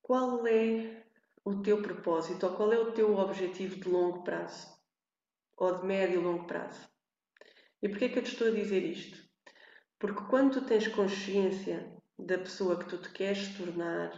qual 0.00 0.46
é 0.46 0.99
o 1.44 1.62
teu 1.62 1.82
propósito 1.82 2.46
ou 2.46 2.54
qual 2.54 2.72
é 2.72 2.78
o 2.78 2.92
teu 2.92 3.16
objetivo 3.16 3.76
de 3.76 3.88
longo 3.88 4.22
prazo 4.22 4.68
ou 5.56 5.78
de 5.78 5.86
médio 5.86 6.20
e 6.20 6.24
longo 6.24 6.46
prazo. 6.46 6.88
E 7.82 7.88
porquê 7.88 8.06
é 8.06 8.08
que 8.08 8.18
eu 8.18 8.22
te 8.22 8.32
estou 8.32 8.48
a 8.48 8.50
dizer 8.50 8.82
isto? 8.82 9.18
Porque 9.98 10.24
quando 10.28 10.54
tu 10.54 10.66
tens 10.66 10.88
consciência 10.88 11.94
da 12.18 12.38
pessoa 12.38 12.78
que 12.78 12.88
tu 12.88 12.98
te 12.98 13.10
queres 13.10 13.56
tornar, 13.56 14.10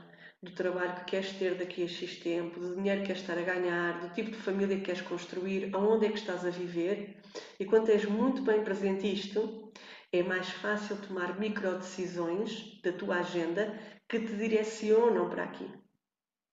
do 0.43 0.53
trabalho 0.53 0.97
que 0.97 1.05
queres 1.05 1.33
ter 1.33 1.57
daqui 1.57 1.85
a 1.85 1.89
X 1.89 2.19
tempo, 2.19 2.59
do 2.59 2.75
dinheiro 2.75 3.03
que 3.03 3.07
queres 3.09 3.23
estar 3.23 3.39
a 3.39 3.43
ganhar, 3.43 4.01
do 4.01 4.13
tipo 4.13 4.31
de 4.33 4.37
família 4.37 4.77
que 4.77 4.85
queres 4.85 5.03
construir, 5.03 5.71
aonde 5.73 6.07
é 6.07 6.09
que 6.09 6.19
estás 6.19 6.45
a 6.45 6.51
viver. 6.51 7.21
E 7.61 7.65
quando 7.65 7.87
tens 7.87 8.05
muito 8.05 8.43
bem 8.43 8.65
presente 8.65 9.13
isto, 9.13 9.73
é 10.13 10.23
mais 10.23 10.49
fácil 10.51 10.97
tomar 10.97 11.39
micro 11.39 11.79
decisões 11.79 12.81
da 12.83 12.93
tua 12.93 13.21
agenda 13.21 13.79
que 14.09 14.19
te 14.19 14.37
direcionam 14.37 15.31
para 15.31 15.45
aqui. 15.45 15.82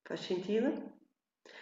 Faz 0.10 0.22
sentido? 0.22 0.92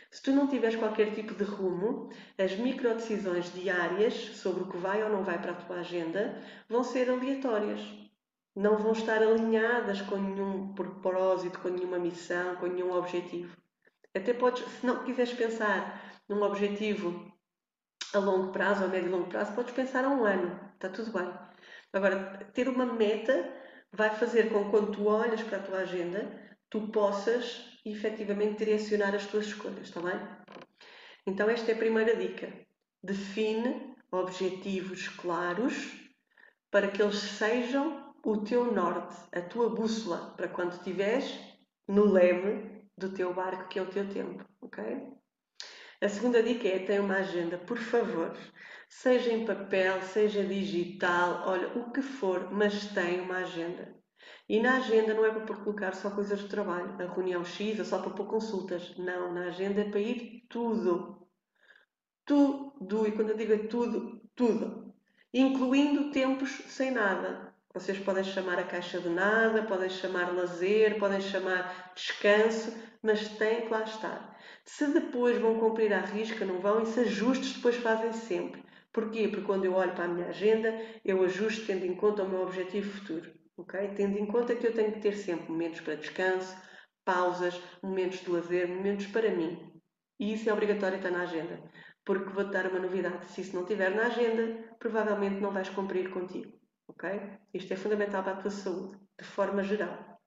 Se 0.09 0.23
tu 0.23 0.31
não 0.31 0.47
tiveres 0.47 0.77
qualquer 0.77 1.13
tipo 1.13 1.35
de 1.35 1.43
rumo, 1.43 2.09
as 2.37 2.55
micro 2.55 2.93
decisões 2.95 3.53
diárias 3.53 4.13
sobre 4.13 4.63
o 4.63 4.69
que 4.69 4.77
vai 4.77 5.03
ou 5.03 5.09
não 5.09 5.21
vai 5.21 5.37
para 5.41 5.51
a 5.51 5.55
tua 5.55 5.81
agenda 5.81 6.41
vão 6.69 6.81
ser 6.81 7.09
aleatórias. 7.09 7.81
Não 8.55 8.77
vão 8.77 8.93
estar 8.93 9.21
alinhadas 9.21 10.01
com 10.01 10.15
nenhum 10.15 10.73
propósito, 10.73 11.59
com 11.59 11.67
nenhuma 11.67 11.99
missão, 11.99 12.55
com 12.55 12.67
nenhum 12.67 12.93
objetivo. 12.93 13.53
Até 14.15 14.33
podes, 14.33 14.63
se 14.63 14.85
não 14.85 15.03
quiseres 15.03 15.33
pensar 15.33 16.01
num 16.29 16.41
objetivo 16.41 17.29
a 18.13 18.19
longo 18.19 18.53
prazo, 18.53 18.85
a 18.85 18.87
médio 18.87 19.09
e 19.09 19.11
longo 19.11 19.27
prazo, 19.27 19.53
podes 19.53 19.73
pensar 19.73 20.05
a 20.05 20.09
um 20.09 20.23
ano. 20.23 20.57
Está 20.73 20.87
tudo 20.87 21.11
bem. 21.11 21.29
Agora, 21.91 22.49
ter 22.53 22.69
uma 22.69 22.85
meta 22.85 23.53
vai 23.91 24.09
fazer 24.15 24.49
com 24.53 24.63
que 24.63 24.71
quando 24.71 24.93
tu 24.93 25.05
olhas 25.05 25.43
para 25.43 25.57
a 25.57 25.63
tua 25.63 25.79
agenda, 25.79 26.47
tu 26.69 26.87
possas 26.89 27.79
efetivamente 27.85 28.59
direcionar 28.59 29.15
as 29.15 29.25
tuas 29.25 29.47
escolhas, 29.47 29.87
está 29.87 30.01
bem? 30.01 30.19
Então, 31.25 31.49
esta 31.49 31.71
é 31.71 31.75
a 31.75 31.77
primeira 31.77 32.15
dica. 32.15 32.51
Define 33.03 33.95
objetivos 34.11 35.07
claros 35.09 35.93
para 36.71 36.89
que 36.89 37.01
eles 37.01 37.17
sejam 37.17 38.13
o 38.23 38.37
teu 38.43 38.71
norte, 38.73 39.15
a 39.31 39.41
tua 39.41 39.69
bússola, 39.69 40.33
para 40.35 40.49
quando 40.49 40.73
estiveres 40.73 41.39
no 41.87 42.05
leme 42.05 42.83
do 42.97 43.13
teu 43.13 43.33
barco, 43.33 43.69
que 43.69 43.79
é 43.79 43.81
o 43.81 43.89
teu 43.89 44.09
tempo, 44.09 44.43
ok? 44.61 44.83
A 46.01 46.09
segunda 46.09 46.43
dica 46.43 46.67
é: 46.67 46.79
tenha 46.79 47.01
uma 47.01 47.17
agenda, 47.17 47.57
por 47.57 47.77
favor, 47.77 48.37
seja 48.89 49.31
em 49.31 49.45
papel, 49.45 50.01
seja 50.01 50.43
digital, 50.43 51.43
olha, 51.47 51.69
o 51.77 51.91
que 51.91 52.01
for, 52.01 52.51
mas 52.51 52.87
tenha 52.93 53.23
uma 53.23 53.37
agenda. 53.37 53.95
E 54.49 54.61
na 54.61 54.77
agenda 54.77 55.13
não 55.13 55.25
é 55.25 55.31
para 55.31 55.55
colocar 55.57 55.93
só 55.93 56.09
coisas 56.09 56.39
de 56.39 56.47
trabalho, 56.47 56.95
a 57.01 57.13
reunião 57.13 57.43
X 57.43 57.79
é 57.79 57.83
só 57.83 57.99
para 57.99 58.11
pôr 58.11 58.27
consultas. 58.27 58.95
Não, 58.97 59.33
na 59.33 59.47
agenda 59.47 59.81
é 59.81 59.89
para 59.89 59.99
ir 59.99 60.45
tudo. 60.49 61.27
Tudo, 62.25 63.07
e 63.07 63.11
quando 63.11 63.31
eu 63.31 63.37
digo 63.37 63.53
é 63.53 63.67
tudo, 63.67 64.21
tudo. 64.35 64.93
Incluindo 65.33 66.11
tempos 66.11 66.49
sem 66.67 66.91
nada. 66.91 67.53
Vocês 67.73 67.99
podem 67.99 68.23
chamar 68.23 68.57
a 68.57 68.63
caixa 68.63 68.99
de 68.99 69.09
nada, 69.09 69.63
podem 69.63 69.89
chamar 69.89 70.33
lazer, 70.33 70.97
podem 70.97 71.21
chamar 71.21 71.91
descanso, 71.93 72.73
mas 73.03 73.27
tem 73.37 73.61
que 73.61 73.69
lá 73.69 73.83
estar. 73.83 74.37
Se 74.63 74.87
depois 74.87 75.37
vão 75.37 75.59
cumprir 75.59 75.93
a 75.93 75.99
risca, 75.99 76.45
não 76.45 76.59
vão, 76.59 76.81
e 76.81 76.85
se 76.85 77.01
ajustes 77.01 77.53
depois 77.53 77.75
fazem 77.75 78.13
sempre. 78.13 78.63
Porquê? 78.91 79.27
Porque 79.27 79.45
quando 79.45 79.65
eu 79.65 79.73
olho 79.73 79.93
para 79.93 80.05
a 80.05 80.07
minha 80.07 80.27
agenda, 80.27 80.73
eu 81.05 81.23
ajusto 81.23 81.67
tendo 81.67 81.85
em 81.85 81.95
conta 81.95 82.23
o 82.23 82.29
meu 82.29 82.41
objetivo 82.41 82.91
futuro. 82.91 83.36
Okay? 83.57 83.89
Tendo 83.95 84.17
em 84.17 84.25
conta 84.25 84.55
que 84.55 84.67
eu 84.67 84.73
tenho 84.73 84.93
que 84.93 85.01
ter 85.01 85.13
sempre 85.15 85.51
momentos 85.51 85.81
para 85.81 85.95
descanso, 85.95 86.55
pausas, 87.03 87.59
momentos 87.81 88.19
de 88.19 88.29
lazer, 88.29 88.67
momentos 88.67 89.07
para 89.07 89.31
mim. 89.31 89.73
E 90.19 90.33
isso 90.33 90.49
é 90.49 90.53
obrigatório 90.53 90.97
estar 90.97 91.11
na 91.11 91.21
agenda. 91.21 91.61
Porque 92.05 92.29
vou-te 92.29 92.51
dar 92.51 92.67
uma 92.67 92.79
novidade. 92.79 93.25
Se 93.27 93.41
isso 93.41 93.55
não 93.55 93.63
estiver 93.63 93.93
na 93.93 94.07
agenda, 94.07 94.75
provavelmente 94.79 95.41
não 95.41 95.51
vais 95.51 95.69
cumprir 95.69 96.09
contigo. 96.09 96.57
Ok? 96.87 97.09
Isto 97.53 97.73
é 97.73 97.75
fundamental 97.75 98.23
para 98.23 98.33
a 98.33 98.41
tua 98.41 98.51
saúde, 98.51 98.97
de 99.19 99.25
forma 99.25 99.63
geral. 99.63 100.17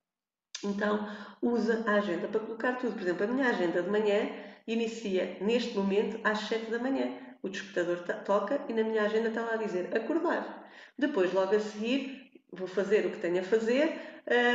Então, 0.63 1.09
usa 1.41 1.85
a 1.87 1.95
agenda 1.95 2.29
para 2.29 2.41
colocar 2.41 2.75
tudo. 2.75 2.93
Por 2.93 3.03
exemplo, 3.03 3.25
a 3.25 3.29
minha 3.29 3.49
agenda 3.49 3.83
de 3.83 3.91
manhã 3.91 4.29
inicia 4.67 5.39
neste 5.41 5.75
momento 5.77 6.21
às 6.23 6.41
7 6.41 6.71
da 6.71 6.79
manhã. 6.79 7.19
O 7.43 7.49
despertador 7.49 8.05
toca 8.25 8.63
e 8.69 8.75
na 8.75 8.83
minha 8.83 9.03
agenda 9.03 9.29
está 9.29 9.43
lá 9.43 9.55
a 9.55 9.57
dizer 9.57 9.97
acordar. 9.97 10.71
Depois, 10.99 11.33
logo 11.33 11.55
a 11.55 11.61
seguir, 11.61 12.30
vou 12.53 12.67
fazer 12.67 13.07
o 13.07 13.11
que 13.11 13.19
tenho 13.19 13.41
a 13.41 13.45
fazer, 13.45 14.01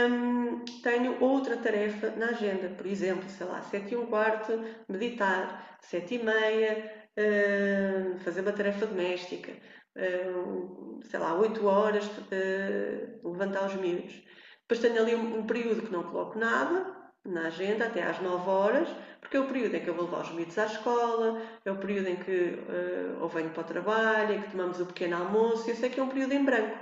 hum, 0.09 0.63
tenho 0.83 1.21
outra 1.21 1.57
tarefa 1.57 2.11
na 2.11 2.27
agenda. 2.27 2.69
Por 2.69 2.85
exemplo, 2.85 3.27
sei 3.29 3.47
lá, 3.47 3.61
7 3.61 3.93
e 3.93 3.97
um 3.97 4.07
quarto, 4.07 4.59
meditar, 4.89 5.77
7 5.81 6.15
e 6.15 6.23
meia, 6.23 7.07
hum, 7.17 8.19
fazer 8.19 8.41
uma 8.41 8.51
tarefa 8.51 8.85
doméstica, 8.85 9.53
hum, 9.95 10.99
sei 11.03 11.19
lá, 11.19 11.35
8 11.35 11.65
horas, 11.65 12.05
hum, 12.05 13.31
levantar 13.31 13.67
os 13.67 13.75
miúdos. 13.75 14.23
Depois 14.61 14.79
tenho 14.79 15.01
ali 15.01 15.15
um, 15.15 15.39
um, 15.39 15.45
período 15.45 15.83
que 15.83 15.91
não 15.91 16.03
coloco 16.03 16.37
nada 16.39 16.93
na 17.23 17.47
agenda, 17.47 17.85
até 17.85 18.03
às 18.03 18.19
9 18.21 18.49
horas, 18.49 18.87
porque 19.21 19.37
é 19.37 19.39
o 19.39 19.47
período 19.47 19.75
em 19.75 19.81
que 19.81 19.89
eu 19.89 19.95
vou 19.95 20.05
levar 20.05 20.21
os 20.21 20.31
miúdos 20.31 20.57
à 20.57 20.65
escola, 20.65 21.41
é 21.63 21.71
o 21.71 21.77
período 21.77 22.09
em 22.09 22.15
que 22.17 22.59
ou 23.19 23.27
venho 23.29 23.49
para 23.49 23.61
o 23.61 23.65
trabalho, 23.65 24.35
em 24.35 24.41
que 24.41 24.51
tomamos 24.51 24.79
o 24.79 24.85
pequeno 24.85 25.17
almoço, 25.17 25.69
eu 25.69 25.75
sei 25.75 25.89
que 25.89 25.99
é 25.99 26.03
um 26.03 26.09
período 26.09 26.33
em 26.33 26.45
branco 26.45 26.77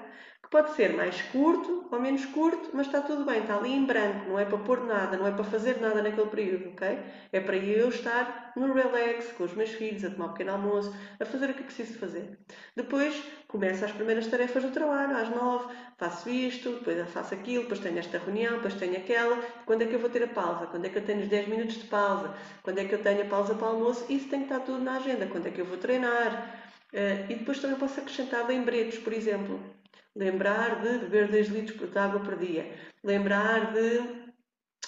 pode 0.54 0.76
ser 0.76 0.94
mais 0.94 1.20
curto 1.24 1.88
ou 1.92 2.00
menos 2.00 2.26
curto, 2.26 2.70
mas 2.74 2.86
está 2.86 3.02
tudo 3.02 3.26
bem, 3.26 3.42
está 3.42 3.58
ali 3.58 3.74
em 3.74 3.86
branco, 3.86 4.30
não 4.30 4.38
é 4.38 4.46
para 4.46 4.60
pôr 4.60 4.86
nada, 4.86 5.18
não 5.18 5.26
é 5.26 5.32
para 5.32 5.44
fazer 5.44 5.82
nada 5.82 6.00
naquele 6.00 6.28
período, 6.28 6.70
ok? 6.70 7.00
É 7.32 7.40
para 7.40 7.58
eu 7.58 7.90
estar 7.90 8.54
no 8.56 8.72
relax, 8.72 9.32
com 9.32 9.46
os 9.46 9.56
meus 9.56 9.72
filhos, 9.72 10.06
a 10.06 10.12
tomar 10.12 10.28
um 10.28 10.30
pequeno 10.30 10.52
almoço, 10.52 10.96
a 11.20 11.26
fazer 11.26 11.50
o 11.50 11.56
que 11.56 11.64
preciso 11.64 11.98
fazer. 11.98 12.38
Depois 12.76 13.20
começo 13.48 13.84
as 13.84 13.92
primeiras 13.92 14.28
tarefas 14.28 14.62
do 14.62 14.70
trabalho, 14.70 15.18
às 15.18 15.30
nove, 15.30 15.74
faço 15.98 16.30
isto, 16.30 16.74
depois 16.74 17.10
faço 17.10 17.34
aquilo, 17.34 17.64
depois 17.64 17.80
tenho 17.80 17.98
esta 17.98 18.20
reunião, 18.20 18.58
depois 18.58 18.76
tenho 18.76 18.96
aquela. 18.96 19.36
Quando 19.66 19.82
é 19.82 19.88
que 19.88 19.94
eu 19.96 20.00
vou 20.00 20.10
ter 20.12 20.22
a 20.22 20.28
pausa? 20.28 20.68
Quando 20.68 20.86
é 20.86 20.90
que 20.90 21.00
eu 21.00 21.04
tenho 21.04 21.22
os 21.22 21.30
10 21.30 21.48
minutos 21.48 21.78
de 21.78 21.86
pausa? 21.86 22.32
Quando 22.62 22.78
é 22.78 22.86
que 22.86 22.94
eu 22.94 23.02
tenho 23.02 23.24
a 23.24 23.26
pausa 23.26 23.56
para 23.56 23.70
o 23.70 23.72
almoço? 23.72 24.06
Isso 24.08 24.30
tem 24.30 24.42
que 24.42 24.54
estar 24.54 24.60
tudo 24.60 24.84
na 24.84 24.98
agenda. 24.98 25.26
Quando 25.26 25.48
é 25.48 25.50
que 25.50 25.62
eu 25.62 25.66
vou 25.66 25.80
treinar? 25.80 26.62
Uh, 26.94 27.26
e 27.32 27.36
depois 27.36 27.60
também 27.60 27.76
posso 27.76 28.00
acrescentar 28.00 28.48
lembretes, 28.48 29.00
por 29.00 29.14
exemplo. 29.14 29.60
Lembrar 30.16 30.82
de 30.82 31.00
beber 31.00 31.28
2 31.30 31.48
litros 31.50 31.90
de 31.90 31.98
água 31.98 32.20
por 32.20 32.38
dia. 32.38 32.72
Lembrar 33.04 33.74
de 33.74 34.24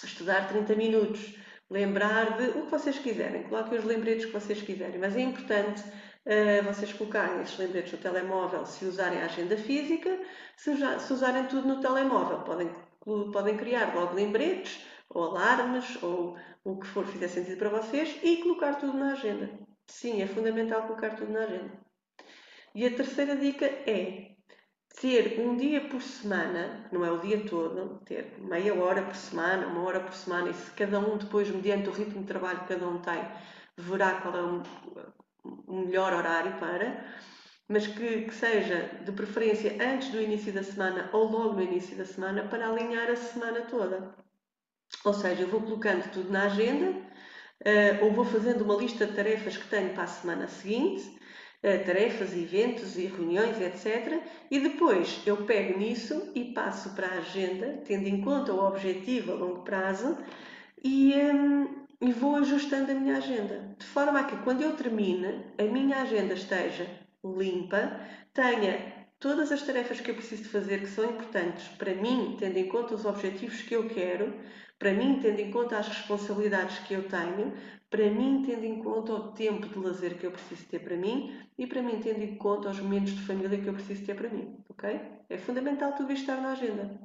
estudar 0.03 0.47
30 0.47 0.75
minutos. 0.75 1.35
Lembrar 1.69 2.37
de 2.37 2.59
o 2.59 2.65
que 2.65 2.71
vocês 2.71 2.99
quiserem. 2.99 3.43
Coloquem 3.43 3.79
os 3.79 3.85
lembretes 3.85 4.25
que 4.25 4.31
vocês 4.31 4.61
quiserem. 4.61 4.99
Mas 4.99 5.15
é 5.15 5.21
importante 5.21 5.81
uh, 5.81 6.63
vocês 6.63 6.93
colocarem 6.93 7.41
esses 7.41 7.57
lembretes 7.57 7.91
no 7.93 7.97
telemóvel 7.97 8.65
se 8.65 8.85
usarem 8.85 9.21
a 9.21 9.25
agenda 9.25 9.57
física. 9.57 10.19
Se, 10.55 10.75
se 10.75 11.13
usarem 11.13 11.45
tudo 11.47 11.67
no 11.67 11.81
telemóvel, 11.81 12.41
podem, 12.41 12.69
podem 13.31 13.57
criar 13.57 13.95
logo 13.95 14.13
lembretes 14.13 14.85
ou 15.09 15.23
alarmes 15.23 16.01
ou 16.03 16.37
o 16.63 16.79
que 16.79 16.87
for 16.87 17.05
fizer 17.07 17.27
sentido 17.27 17.57
para 17.57 17.69
vocês 17.69 18.19
e 18.23 18.37
colocar 18.37 18.75
tudo 18.75 18.97
na 18.97 19.13
agenda. 19.13 19.49
Sim, 19.87 20.21
é 20.21 20.27
fundamental 20.27 20.83
colocar 20.83 21.15
tudo 21.15 21.31
na 21.31 21.41
agenda. 21.41 21.71
E 22.73 22.85
a 22.85 22.95
terceira 22.95 23.35
dica 23.35 23.65
é 23.65 24.34
ter 24.99 25.39
um 25.39 25.55
dia 25.55 25.81
por 25.81 26.01
semana, 26.01 26.87
não 26.91 27.03
é 27.03 27.11
o 27.11 27.19
dia 27.19 27.45
todo, 27.47 28.01
ter 28.05 28.35
meia 28.39 28.73
hora 28.73 29.03
por 29.03 29.15
semana, 29.15 29.67
uma 29.67 29.81
hora 29.81 29.99
por 29.99 30.13
semana, 30.13 30.49
e 30.49 30.53
se 30.53 30.71
cada 30.71 30.99
um 30.99 31.17
depois, 31.17 31.49
mediante 31.49 31.89
o 31.89 31.91
ritmo 31.91 32.21
de 32.21 32.27
trabalho 32.27 32.59
que 32.61 32.67
cada 32.67 32.87
um 32.87 32.99
tem, 32.99 33.21
verá 33.77 34.21
qual 34.21 34.35
é 34.35 34.41
o, 34.41 34.63
melhor 35.67 36.13
horário 36.13 36.57
para, 36.59 37.05
mas 37.67 37.87
que, 37.87 38.23
que, 38.23 38.33
seja 38.33 38.89
de 39.03 39.11
preferência 39.11 39.75
antes 39.81 40.09
do 40.09 40.21
início 40.21 40.53
da 40.53 40.63
semana 40.63 41.09
ou 41.11 41.29
logo 41.29 41.55
no 41.55 41.63
início 41.63 41.97
da 41.97 42.05
semana 42.05 42.43
para 42.47 42.67
alinhar 42.67 43.09
a 43.09 43.15
semana 43.15 43.61
toda. 43.61 44.15
Ou 45.03 45.13
seja, 45.13 45.41
eu 45.41 45.47
vou 45.47 45.61
colocando 45.61 46.09
tudo 46.11 46.31
na 46.31 46.43
agenda, 46.43 46.91
uh, 46.91 48.05
ou 48.05 48.11
vou 48.11 48.25
fazendo 48.25 48.63
uma 48.63 48.75
lista 48.75 49.05
de 49.05 49.13
tarefas 49.13 49.57
que 49.57 49.67
tenho 49.67 49.93
para 49.93 50.03
a 50.03 50.07
semana 50.07 50.47
seguinte, 50.47 51.19
tarefas, 51.85 52.33
eventos 52.33 52.97
e 52.97 53.05
reuniões, 53.05 53.59
etc. 53.59 54.21
E 54.51 54.59
depois 54.59 55.21
eu 55.25 55.37
pego 55.45 55.79
nisso 55.79 56.31
e 56.35 56.45
passo 56.45 56.91
para 56.91 57.07
a 57.07 57.17
agenda, 57.17 57.81
tendo 57.85 58.07
em 58.07 58.21
conta 58.21 58.53
o 58.53 58.63
objetivo 58.63 59.31
a 59.31 59.35
longo 59.35 59.61
prazo, 59.61 60.17
e, 60.83 61.13
um, 61.13 61.85
e 62.01 62.11
vou 62.11 62.35
ajustando 62.35 62.91
a 62.91 62.95
minha 62.95 63.17
agenda. 63.17 63.75
De 63.79 63.85
forma 63.85 64.19
a 64.19 64.23
que 64.23 64.37
quando 64.43 64.61
eu 64.61 64.75
termine, 64.75 65.43
a 65.57 65.63
minha 65.63 66.01
agenda 66.01 66.35
esteja 66.35 66.87
limpa, 67.23 67.99
tenha 68.33 69.07
todas 69.19 69.51
as 69.51 69.63
tarefas 69.63 69.99
que 69.99 70.11
eu 70.11 70.15
preciso 70.15 70.47
fazer 70.49 70.81
que 70.81 70.87
são 70.87 71.05
importantes 71.05 71.67
para 71.69 71.95
mim, 71.95 72.35
tendo 72.39 72.57
em 72.57 72.67
conta 72.67 72.93
os 72.93 73.05
objetivos 73.05 73.61
que 73.61 73.75
eu 73.75 73.89
quero, 73.89 74.33
para 74.77 74.91
mim, 74.93 75.19
tendo 75.21 75.39
em 75.39 75.51
conta 75.51 75.77
as 75.77 75.87
responsabilidades 75.87 76.79
que 76.79 76.93
eu 76.93 77.07
tenho, 77.07 77.53
para 77.89 78.09
mim, 78.09 78.43
tendo 78.45 78.65
em 78.65 78.83
conta 78.83 79.13
o 79.13 79.31
tempo 79.31 79.67
de 79.67 79.79
lazer 79.79 80.17
que 80.17 80.25
eu 80.25 80.31
preciso 80.31 80.65
ter 80.65 80.79
para 80.79 80.97
mim 80.97 81.39
e 81.57 81.65
para 81.65 81.81
mim, 81.81 81.99
tendo 82.01 82.21
em 82.21 82.35
conta 82.35 82.69
os 82.69 82.79
momentos 82.79 83.13
de 83.13 83.21
família 83.21 83.57
que 83.57 83.67
eu 83.67 83.73
preciso 83.73 84.05
ter 84.05 84.15
para 84.15 84.29
mim, 84.29 84.57
ok? 84.69 84.99
É 85.29 85.37
fundamental 85.37 85.93
tudo 85.93 86.11
isto 86.11 86.29
estar 86.29 86.41
na 86.41 86.51
agenda. 86.51 86.99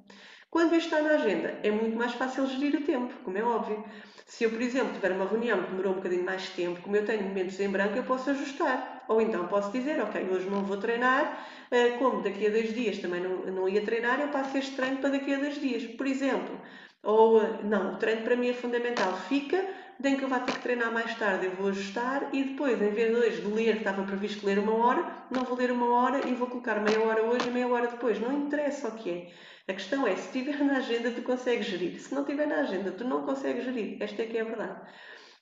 Quando 0.50 0.74
isto 0.74 0.92
está 0.92 1.00
na 1.00 1.14
agenda, 1.14 1.60
é 1.62 1.70
muito 1.70 1.96
mais 1.96 2.12
fácil 2.14 2.44
gerir 2.48 2.74
o 2.74 2.84
tempo, 2.84 3.14
como 3.22 3.38
é 3.38 3.42
óbvio. 3.42 3.84
Se 4.26 4.42
eu, 4.42 4.50
por 4.50 4.60
exemplo, 4.60 4.92
tiver 4.94 5.12
uma 5.12 5.24
reunião 5.24 5.62
que 5.62 5.70
demorou 5.70 5.92
um 5.92 5.96
bocadinho 5.96 6.24
mais 6.24 6.48
tempo, 6.50 6.80
como 6.80 6.96
eu 6.96 7.04
tenho 7.06 7.22
momentos 7.22 7.60
em 7.60 7.68
branco, 7.68 7.96
eu 7.96 8.02
posso 8.02 8.30
ajustar. 8.30 9.04
Ou 9.08 9.20
então 9.20 9.46
posso 9.46 9.70
dizer, 9.70 10.00
ok, 10.00 10.28
hoje 10.28 10.50
não 10.50 10.64
vou 10.64 10.76
treinar, 10.76 11.46
eh, 11.70 11.90
como 11.98 12.22
daqui 12.22 12.46
a 12.48 12.50
dois 12.50 12.74
dias 12.74 12.98
também 12.98 13.20
não, 13.20 13.46
não 13.46 13.68
ia 13.68 13.84
treinar, 13.84 14.20
eu 14.20 14.28
passo 14.28 14.58
este 14.58 14.74
treino 14.74 14.96
para 14.98 15.10
daqui 15.10 15.32
a 15.34 15.38
dois 15.38 15.60
dias. 15.60 15.84
Por 15.84 16.06
exemplo, 16.06 16.60
Ou, 17.02 17.62
não, 17.64 17.94
o 17.94 17.96
treino 17.96 18.22
para 18.22 18.36
mim 18.36 18.48
é 18.48 18.54
fundamental. 18.54 19.16
Fica, 19.28 19.64
nem 19.98 20.16
que 20.16 20.24
eu 20.24 20.28
vá 20.28 20.40
ter 20.40 20.52
que 20.52 20.60
treinar 20.60 20.92
mais 20.92 21.14
tarde, 21.16 21.46
eu 21.46 21.52
vou 21.56 21.68
ajustar 21.68 22.28
e 22.32 22.44
depois, 22.44 22.80
em 22.80 22.90
vez 22.90 23.36
de 23.42 23.46
ler, 23.48 23.72
que 23.72 23.78
estava 23.78 24.02
previsto 24.04 24.46
ler 24.46 24.58
uma 24.58 24.74
hora, 24.74 25.26
não 25.30 25.44
vou 25.44 25.56
ler 25.56 25.70
uma 25.70 25.94
hora 25.94 26.28
e 26.28 26.34
vou 26.34 26.48
colocar 26.48 26.80
meia 26.80 27.02
hora 27.02 27.22
hoje 27.22 27.48
e 27.48 27.50
meia 27.50 27.68
hora 27.68 27.88
depois. 27.88 28.20
Não 28.20 28.32
interessa 28.32 28.88
o 28.88 28.96
que 28.96 29.10
é. 29.10 29.32
A 29.70 29.74
questão 29.74 30.06
é, 30.06 30.16
se 30.16 30.26
estiver 30.26 30.62
na 30.64 30.78
agenda, 30.78 31.10
tu 31.10 31.22
consegues 31.22 31.66
gerir. 31.66 32.00
Se 32.00 32.14
não 32.14 32.22
estiver 32.22 32.46
na 32.46 32.56
agenda, 32.56 32.90
tu 32.92 33.04
não 33.04 33.24
consegues 33.24 33.64
gerir. 33.64 33.96
Esta 34.02 34.22
é 34.22 34.26
que 34.26 34.36
é 34.36 34.40
a 34.40 34.44
verdade. 34.44 34.80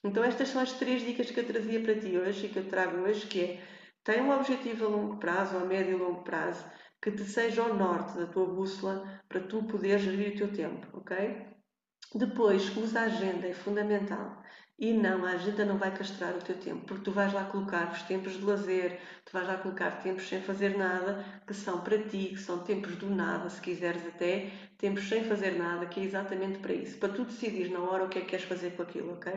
Então 0.03 0.23
estas 0.23 0.49
são 0.49 0.61
as 0.61 0.73
três 0.73 1.01
dicas 1.01 1.29
que 1.29 1.39
eu 1.39 1.45
trazia 1.47 1.81
para 1.81 1.99
ti 1.99 2.17
hoje 2.17 2.45
e 2.45 2.49
que 2.49 2.57
eu 2.57 2.69
trago 2.69 3.01
hoje, 3.01 3.27
que 3.27 3.41
é, 3.41 3.61
tem 4.03 4.21
um 4.21 4.31
objetivo 4.31 4.85
a 4.85 4.89
longo 4.89 5.17
prazo, 5.17 5.57
a 5.57 5.65
médio 5.65 5.97
e 5.97 5.99
longo 5.99 6.23
prazo, 6.23 6.63
que 7.01 7.11
te 7.11 7.23
seja 7.23 7.63
o 7.63 7.75
norte 7.75 8.17
da 8.17 8.27
tua 8.27 8.45
bússola 8.45 9.21
para 9.27 9.41
tu 9.41 9.63
poderes 9.63 10.01
gerir 10.01 10.33
o 10.33 10.37
teu 10.37 10.53
tempo, 10.53 10.87
ok? 10.93 11.48
Depois, 12.15 12.75
usa 12.75 13.01
a 13.01 13.03
agenda, 13.03 13.47
é 13.47 13.53
fundamental. 13.53 14.41
E 14.79 14.93
não, 14.93 15.25
a 15.25 15.31
agenda 15.31 15.65
não 15.65 15.77
vai 15.77 15.93
castrar 15.95 16.35
o 16.35 16.41
teu 16.41 16.57
tempo, 16.57 16.85
porque 16.85 17.03
tu 17.03 17.11
vais 17.11 17.33
lá 17.33 17.43
colocar 17.45 17.91
os 17.91 18.01
tempos 18.03 18.33
de 18.33 18.41
lazer, 18.45 18.97
tu 19.25 19.33
vais 19.33 19.45
lá 19.47 19.57
colocar 19.57 19.91
tempos 20.01 20.27
sem 20.27 20.41
fazer 20.41 20.77
nada, 20.77 21.23
que 21.45 21.53
são 21.53 21.81
para 21.83 22.01
ti, 22.07 22.29
que 22.29 22.37
são 22.37 22.63
tempos 22.63 22.95
do 22.95 23.09
nada, 23.09 23.49
se 23.49 23.61
quiseres 23.61 24.05
até, 24.07 24.49
tempos 24.77 25.07
sem 25.09 25.23
fazer 25.23 25.51
nada, 25.57 25.85
que 25.85 25.99
é 25.99 26.03
exatamente 26.03 26.59
para 26.59 26.73
isso, 26.73 26.97
para 26.97 27.13
tu 27.13 27.25
decidir 27.25 27.69
na 27.69 27.81
hora 27.81 28.05
o 28.05 28.09
que 28.09 28.19
é 28.19 28.21
que 28.21 28.27
queres 28.27 28.45
fazer 28.45 28.71
com 28.71 28.83
aquilo, 28.83 29.13
ok? 29.13 29.31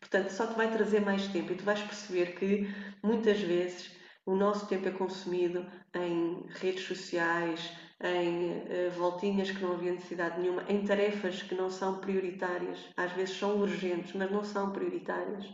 Portanto, 0.00 0.30
só 0.30 0.46
te 0.48 0.56
vai 0.56 0.70
trazer 0.70 1.00
mais 1.00 1.28
tempo 1.28 1.52
e 1.52 1.56
tu 1.56 1.64
vais 1.64 1.80
perceber 1.80 2.34
que 2.34 2.66
muitas 3.02 3.40
vezes 3.40 3.96
o 4.26 4.34
nosso 4.34 4.66
tempo 4.66 4.88
é 4.88 4.90
consumido 4.90 5.64
em 5.94 6.44
redes 6.50 6.84
sociais, 6.84 7.72
em 8.00 8.52
uh, 8.52 8.90
voltinhas 8.96 9.50
que 9.50 9.62
não 9.62 9.72
havia 9.72 9.92
necessidade 9.92 10.40
nenhuma, 10.40 10.64
em 10.68 10.84
tarefas 10.84 11.42
que 11.42 11.54
não 11.54 11.70
são 11.70 11.98
prioritárias, 11.98 12.78
às 12.96 13.12
vezes 13.12 13.36
são 13.36 13.58
urgentes, 13.60 14.12
mas 14.14 14.30
não 14.30 14.44
são 14.44 14.72
prioritárias, 14.72 15.44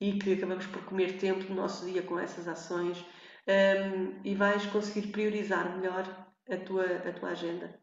e 0.00 0.18
que 0.18 0.34
acabamos 0.34 0.66
por 0.66 0.84
comer 0.84 1.18
tempo 1.18 1.44
do 1.44 1.54
nosso 1.54 1.86
dia 1.86 2.02
com 2.02 2.18
essas 2.18 2.48
ações, 2.48 2.98
um, 2.98 3.04
ehm, 3.46 4.20
e 4.24 4.34
vais 4.34 4.66
conseguir 4.66 5.08
priorizar 5.08 5.76
melhor 5.76 6.04
a 6.50 6.56
tua, 6.56 6.84
a 6.84 7.12
tua 7.12 7.30
agenda. 7.30 7.78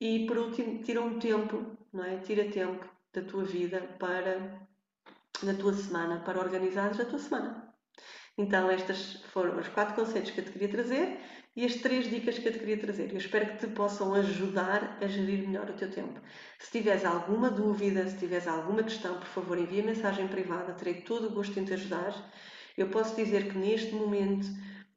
E 0.00 0.26
por 0.26 0.38
último, 0.38 0.82
tira 0.82 1.02
um 1.02 1.18
tempo, 1.18 1.76
não 1.92 2.04
é? 2.04 2.18
Tira 2.18 2.50
tempo 2.50 2.86
da 3.12 3.22
tua 3.22 3.44
vida 3.44 3.80
para, 3.98 4.68
da 5.42 5.54
tua 5.54 5.72
semana, 5.72 6.20
para 6.20 6.38
organizares 6.38 7.00
a 7.00 7.04
tua 7.04 7.18
semana. 7.18 7.74
Então, 8.38 8.70
estas 8.70 9.14
foram 9.32 9.58
os 9.58 9.68
quatro 9.68 9.94
conceitos 9.94 10.30
que 10.30 10.40
eu 10.40 10.44
te 10.44 10.52
queria 10.52 10.68
trazer 10.68 11.18
e 11.56 11.64
as 11.64 11.76
três 11.76 12.08
dicas 12.10 12.38
que 12.38 12.48
eu 12.48 12.52
te 12.52 12.58
queria 12.58 12.78
trazer. 12.78 13.10
Eu 13.10 13.16
espero 13.18 13.46
que 13.46 13.58
te 13.58 13.66
possam 13.68 14.14
ajudar 14.14 14.98
a 15.00 15.06
gerir 15.06 15.48
melhor 15.48 15.70
o 15.70 15.74
teu 15.74 15.90
tempo. 15.90 16.20
Se 16.58 16.70
tiveres 16.70 17.04
alguma 17.04 17.50
dúvida, 17.50 18.06
se 18.06 18.18
tiveres 18.18 18.46
alguma 18.46 18.82
questão, 18.82 19.18
por 19.18 19.26
favor, 19.28 19.58
envia 19.58 19.82
mensagem 19.82 20.28
privada, 20.28 20.74
terei 20.74 21.02
todo 21.02 21.28
o 21.28 21.32
gosto 21.34 21.58
em 21.58 21.64
te 21.64 21.74
ajudar. 21.74 22.30
Eu 22.76 22.88
posso 22.90 23.16
dizer 23.16 23.50
que 23.50 23.58
neste 23.58 23.94
momento 23.94 24.46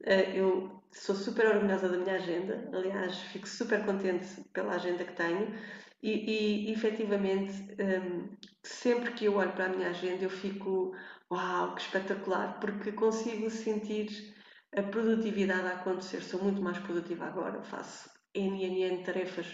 eh, 0.04 0.38
eu 0.38 0.82
sou 0.92 1.14
super 1.14 1.46
orgulhosa 1.46 1.88
da 1.88 1.96
minha 1.98 2.16
agenda, 2.16 2.68
aliás, 2.72 3.18
fico 3.32 3.48
super 3.48 3.84
contente 3.84 4.26
pela 4.52 4.74
agenda 4.74 5.04
que 5.04 5.12
tenho 5.14 5.52
e, 6.02 6.68
e 6.68 6.72
efetivamente 6.72 7.52
ehm, 7.78 8.28
sempre 8.62 9.12
que 9.12 9.26
eu 9.26 9.36
olho 9.36 9.52
para 9.52 9.66
a 9.66 9.68
minha 9.68 9.88
agenda 9.90 10.24
eu 10.24 10.30
fico, 10.30 10.92
uau, 11.30 11.74
que 11.74 11.82
espetacular, 11.82 12.58
porque 12.60 12.92
consigo 12.92 13.50
sentir 13.50 14.34
a 14.76 14.82
produtividade 14.82 15.66
a 15.66 15.72
acontecer. 15.72 16.22
Sou 16.22 16.42
muito 16.42 16.62
mais 16.62 16.78
produtiva 16.78 17.26
agora. 17.26 17.62
Faço 17.62 18.10
N, 18.34 18.64
N, 18.64 18.82
N 18.82 19.04
tarefas 19.04 19.46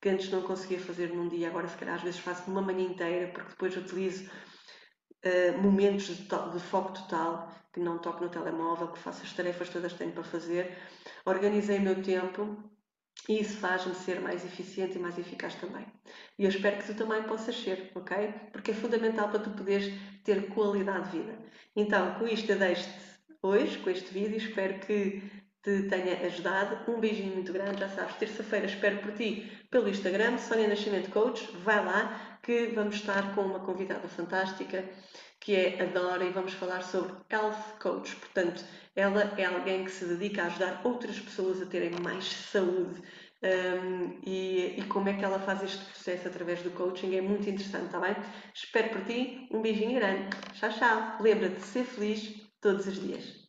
que 0.00 0.08
antes 0.08 0.30
não 0.30 0.42
conseguia 0.42 0.78
fazer 0.78 1.08
num 1.08 1.28
dia. 1.28 1.48
Agora, 1.48 1.68
se 1.68 1.76
calhar, 1.76 1.96
às 1.96 2.02
vezes 2.02 2.20
faço 2.20 2.50
uma 2.50 2.62
manhã 2.62 2.84
inteira, 2.84 3.32
porque 3.32 3.50
depois 3.50 3.76
utilizo 3.76 4.30
uh, 5.24 5.62
momentos 5.62 6.06
de, 6.06 6.24
de, 6.24 6.60
foco 6.60 6.92
total, 6.92 7.50
que 7.72 7.80
não 7.80 7.98
toco 7.98 8.22
no 8.22 8.30
telemóvel, 8.30 8.88
que 8.88 8.98
faço 8.98 9.22
as 9.22 9.32
tarefas 9.32 9.68
todas 9.68 9.92
que 9.92 9.98
tenho 9.98 10.12
para 10.12 10.24
fazer. 10.24 10.76
Organizei 11.24 11.78
o 11.78 11.82
meu 11.82 12.02
tempo 12.02 12.70
e 13.28 13.40
isso 13.40 13.56
faz-me 13.58 13.94
ser 13.94 14.20
mais 14.20 14.44
eficiente 14.44 14.96
e 14.96 15.00
mais 15.00 15.18
eficaz 15.18 15.54
também. 15.54 15.86
E 16.38 16.44
eu 16.44 16.50
espero 16.50 16.76
que 16.78 16.86
tu 16.86 16.94
também 16.94 17.22
possas 17.22 17.56
ser, 17.56 17.90
ok? 17.94 18.32
Porque 18.52 18.72
é 18.72 18.74
fundamental 18.74 19.30
para 19.30 19.40
tu 19.40 19.50
poderes 19.50 19.92
ter 20.22 20.48
qualidade 20.48 21.10
de 21.10 21.18
vida. 21.18 21.38
Então, 21.74 22.18
com 22.18 22.26
isto 22.26 22.50
eu 22.50 22.58
deixo-te 22.58 23.13
hoje 23.44 23.78
com 23.78 23.90
este 23.90 24.12
vídeo. 24.12 24.38
Espero 24.38 24.78
que 24.80 25.22
te 25.62 25.82
tenha 25.88 26.26
ajudado. 26.26 26.90
Um 26.90 26.98
beijinho 26.98 27.34
muito 27.34 27.52
grande. 27.52 27.80
Já 27.80 27.88
sabes, 27.90 28.16
terça-feira 28.16 28.66
espero 28.66 28.98
por 28.98 29.12
ti 29.12 29.50
pelo 29.70 29.88
Instagram, 29.88 30.38
Sónia 30.38 30.66
Nascimento 30.66 31.10
Coach. 31.10 31.46
Vai 31.62 31.84
lá 31.84 32.38
que 32.42 32.68
vamos 32.68 32.96
estar 32.96 33.34
com 33.34 33.42
uma 33.42 33.60
convidada 33.60 34.08
fantástica 34.08 34.84
que 35.40 35.54
é 35.54 35.82
a 35.82 35.84
Dora 35.84 36.24
e 36.24 36.30
vamos 36.30 36.54
falar 36.54 36.82
sobre 36.82 37.12
Health 37.30 37.78
Coach. 37.78 38.16
Portanto, 38.16 38.64
ela 38.96 39.34
é 39.36 39.44
alguém 39.44 39.84
que 39.84 39.90
se 39.90 40.06
dedica 40.06 40.42
a 40.42 40.46
ajudar 40.46 40.80
outras 40.84 41.20
pessoas 41.20 41.60
a 41.60 41.66
terem 41.66 41.90
mais 42.02 42.24
saúde. 42.24 43.02
Um, 43.42 44.20
e, 44.24 44.78
e, 44.78 44.84
como 44.88 45.06
é 45.10 45.12
que 45.12 45.22
ela 45.22 45.38
faz 45.38 45.62
este 45.62 45.84
processo 45.84 46.28
através 46.28 46.62
do 46.62 46.70
coaching 46.70 47.14
é 47.14 47.20
muito 47.20 47.46
interessante, 47.50 47.86
está 47.86 48.00
bem? 48.00 48.16
Espero 48.54 48.88
por 48.88 49.04
ti, 49.04 49.46
um 49.50 49.60
beijinho 49.60 49.96
grande, 49.96 50.30
tchau, 50.54 50.70
tchau. 50.70 51.18
Lembra-te 51.20 51.56
de 51.56 51.62
ser 51.62 51.84
feliz 51.84 52.43
todos 52.64 52.86
os 52.86 52.98
dias. 52.98 53.43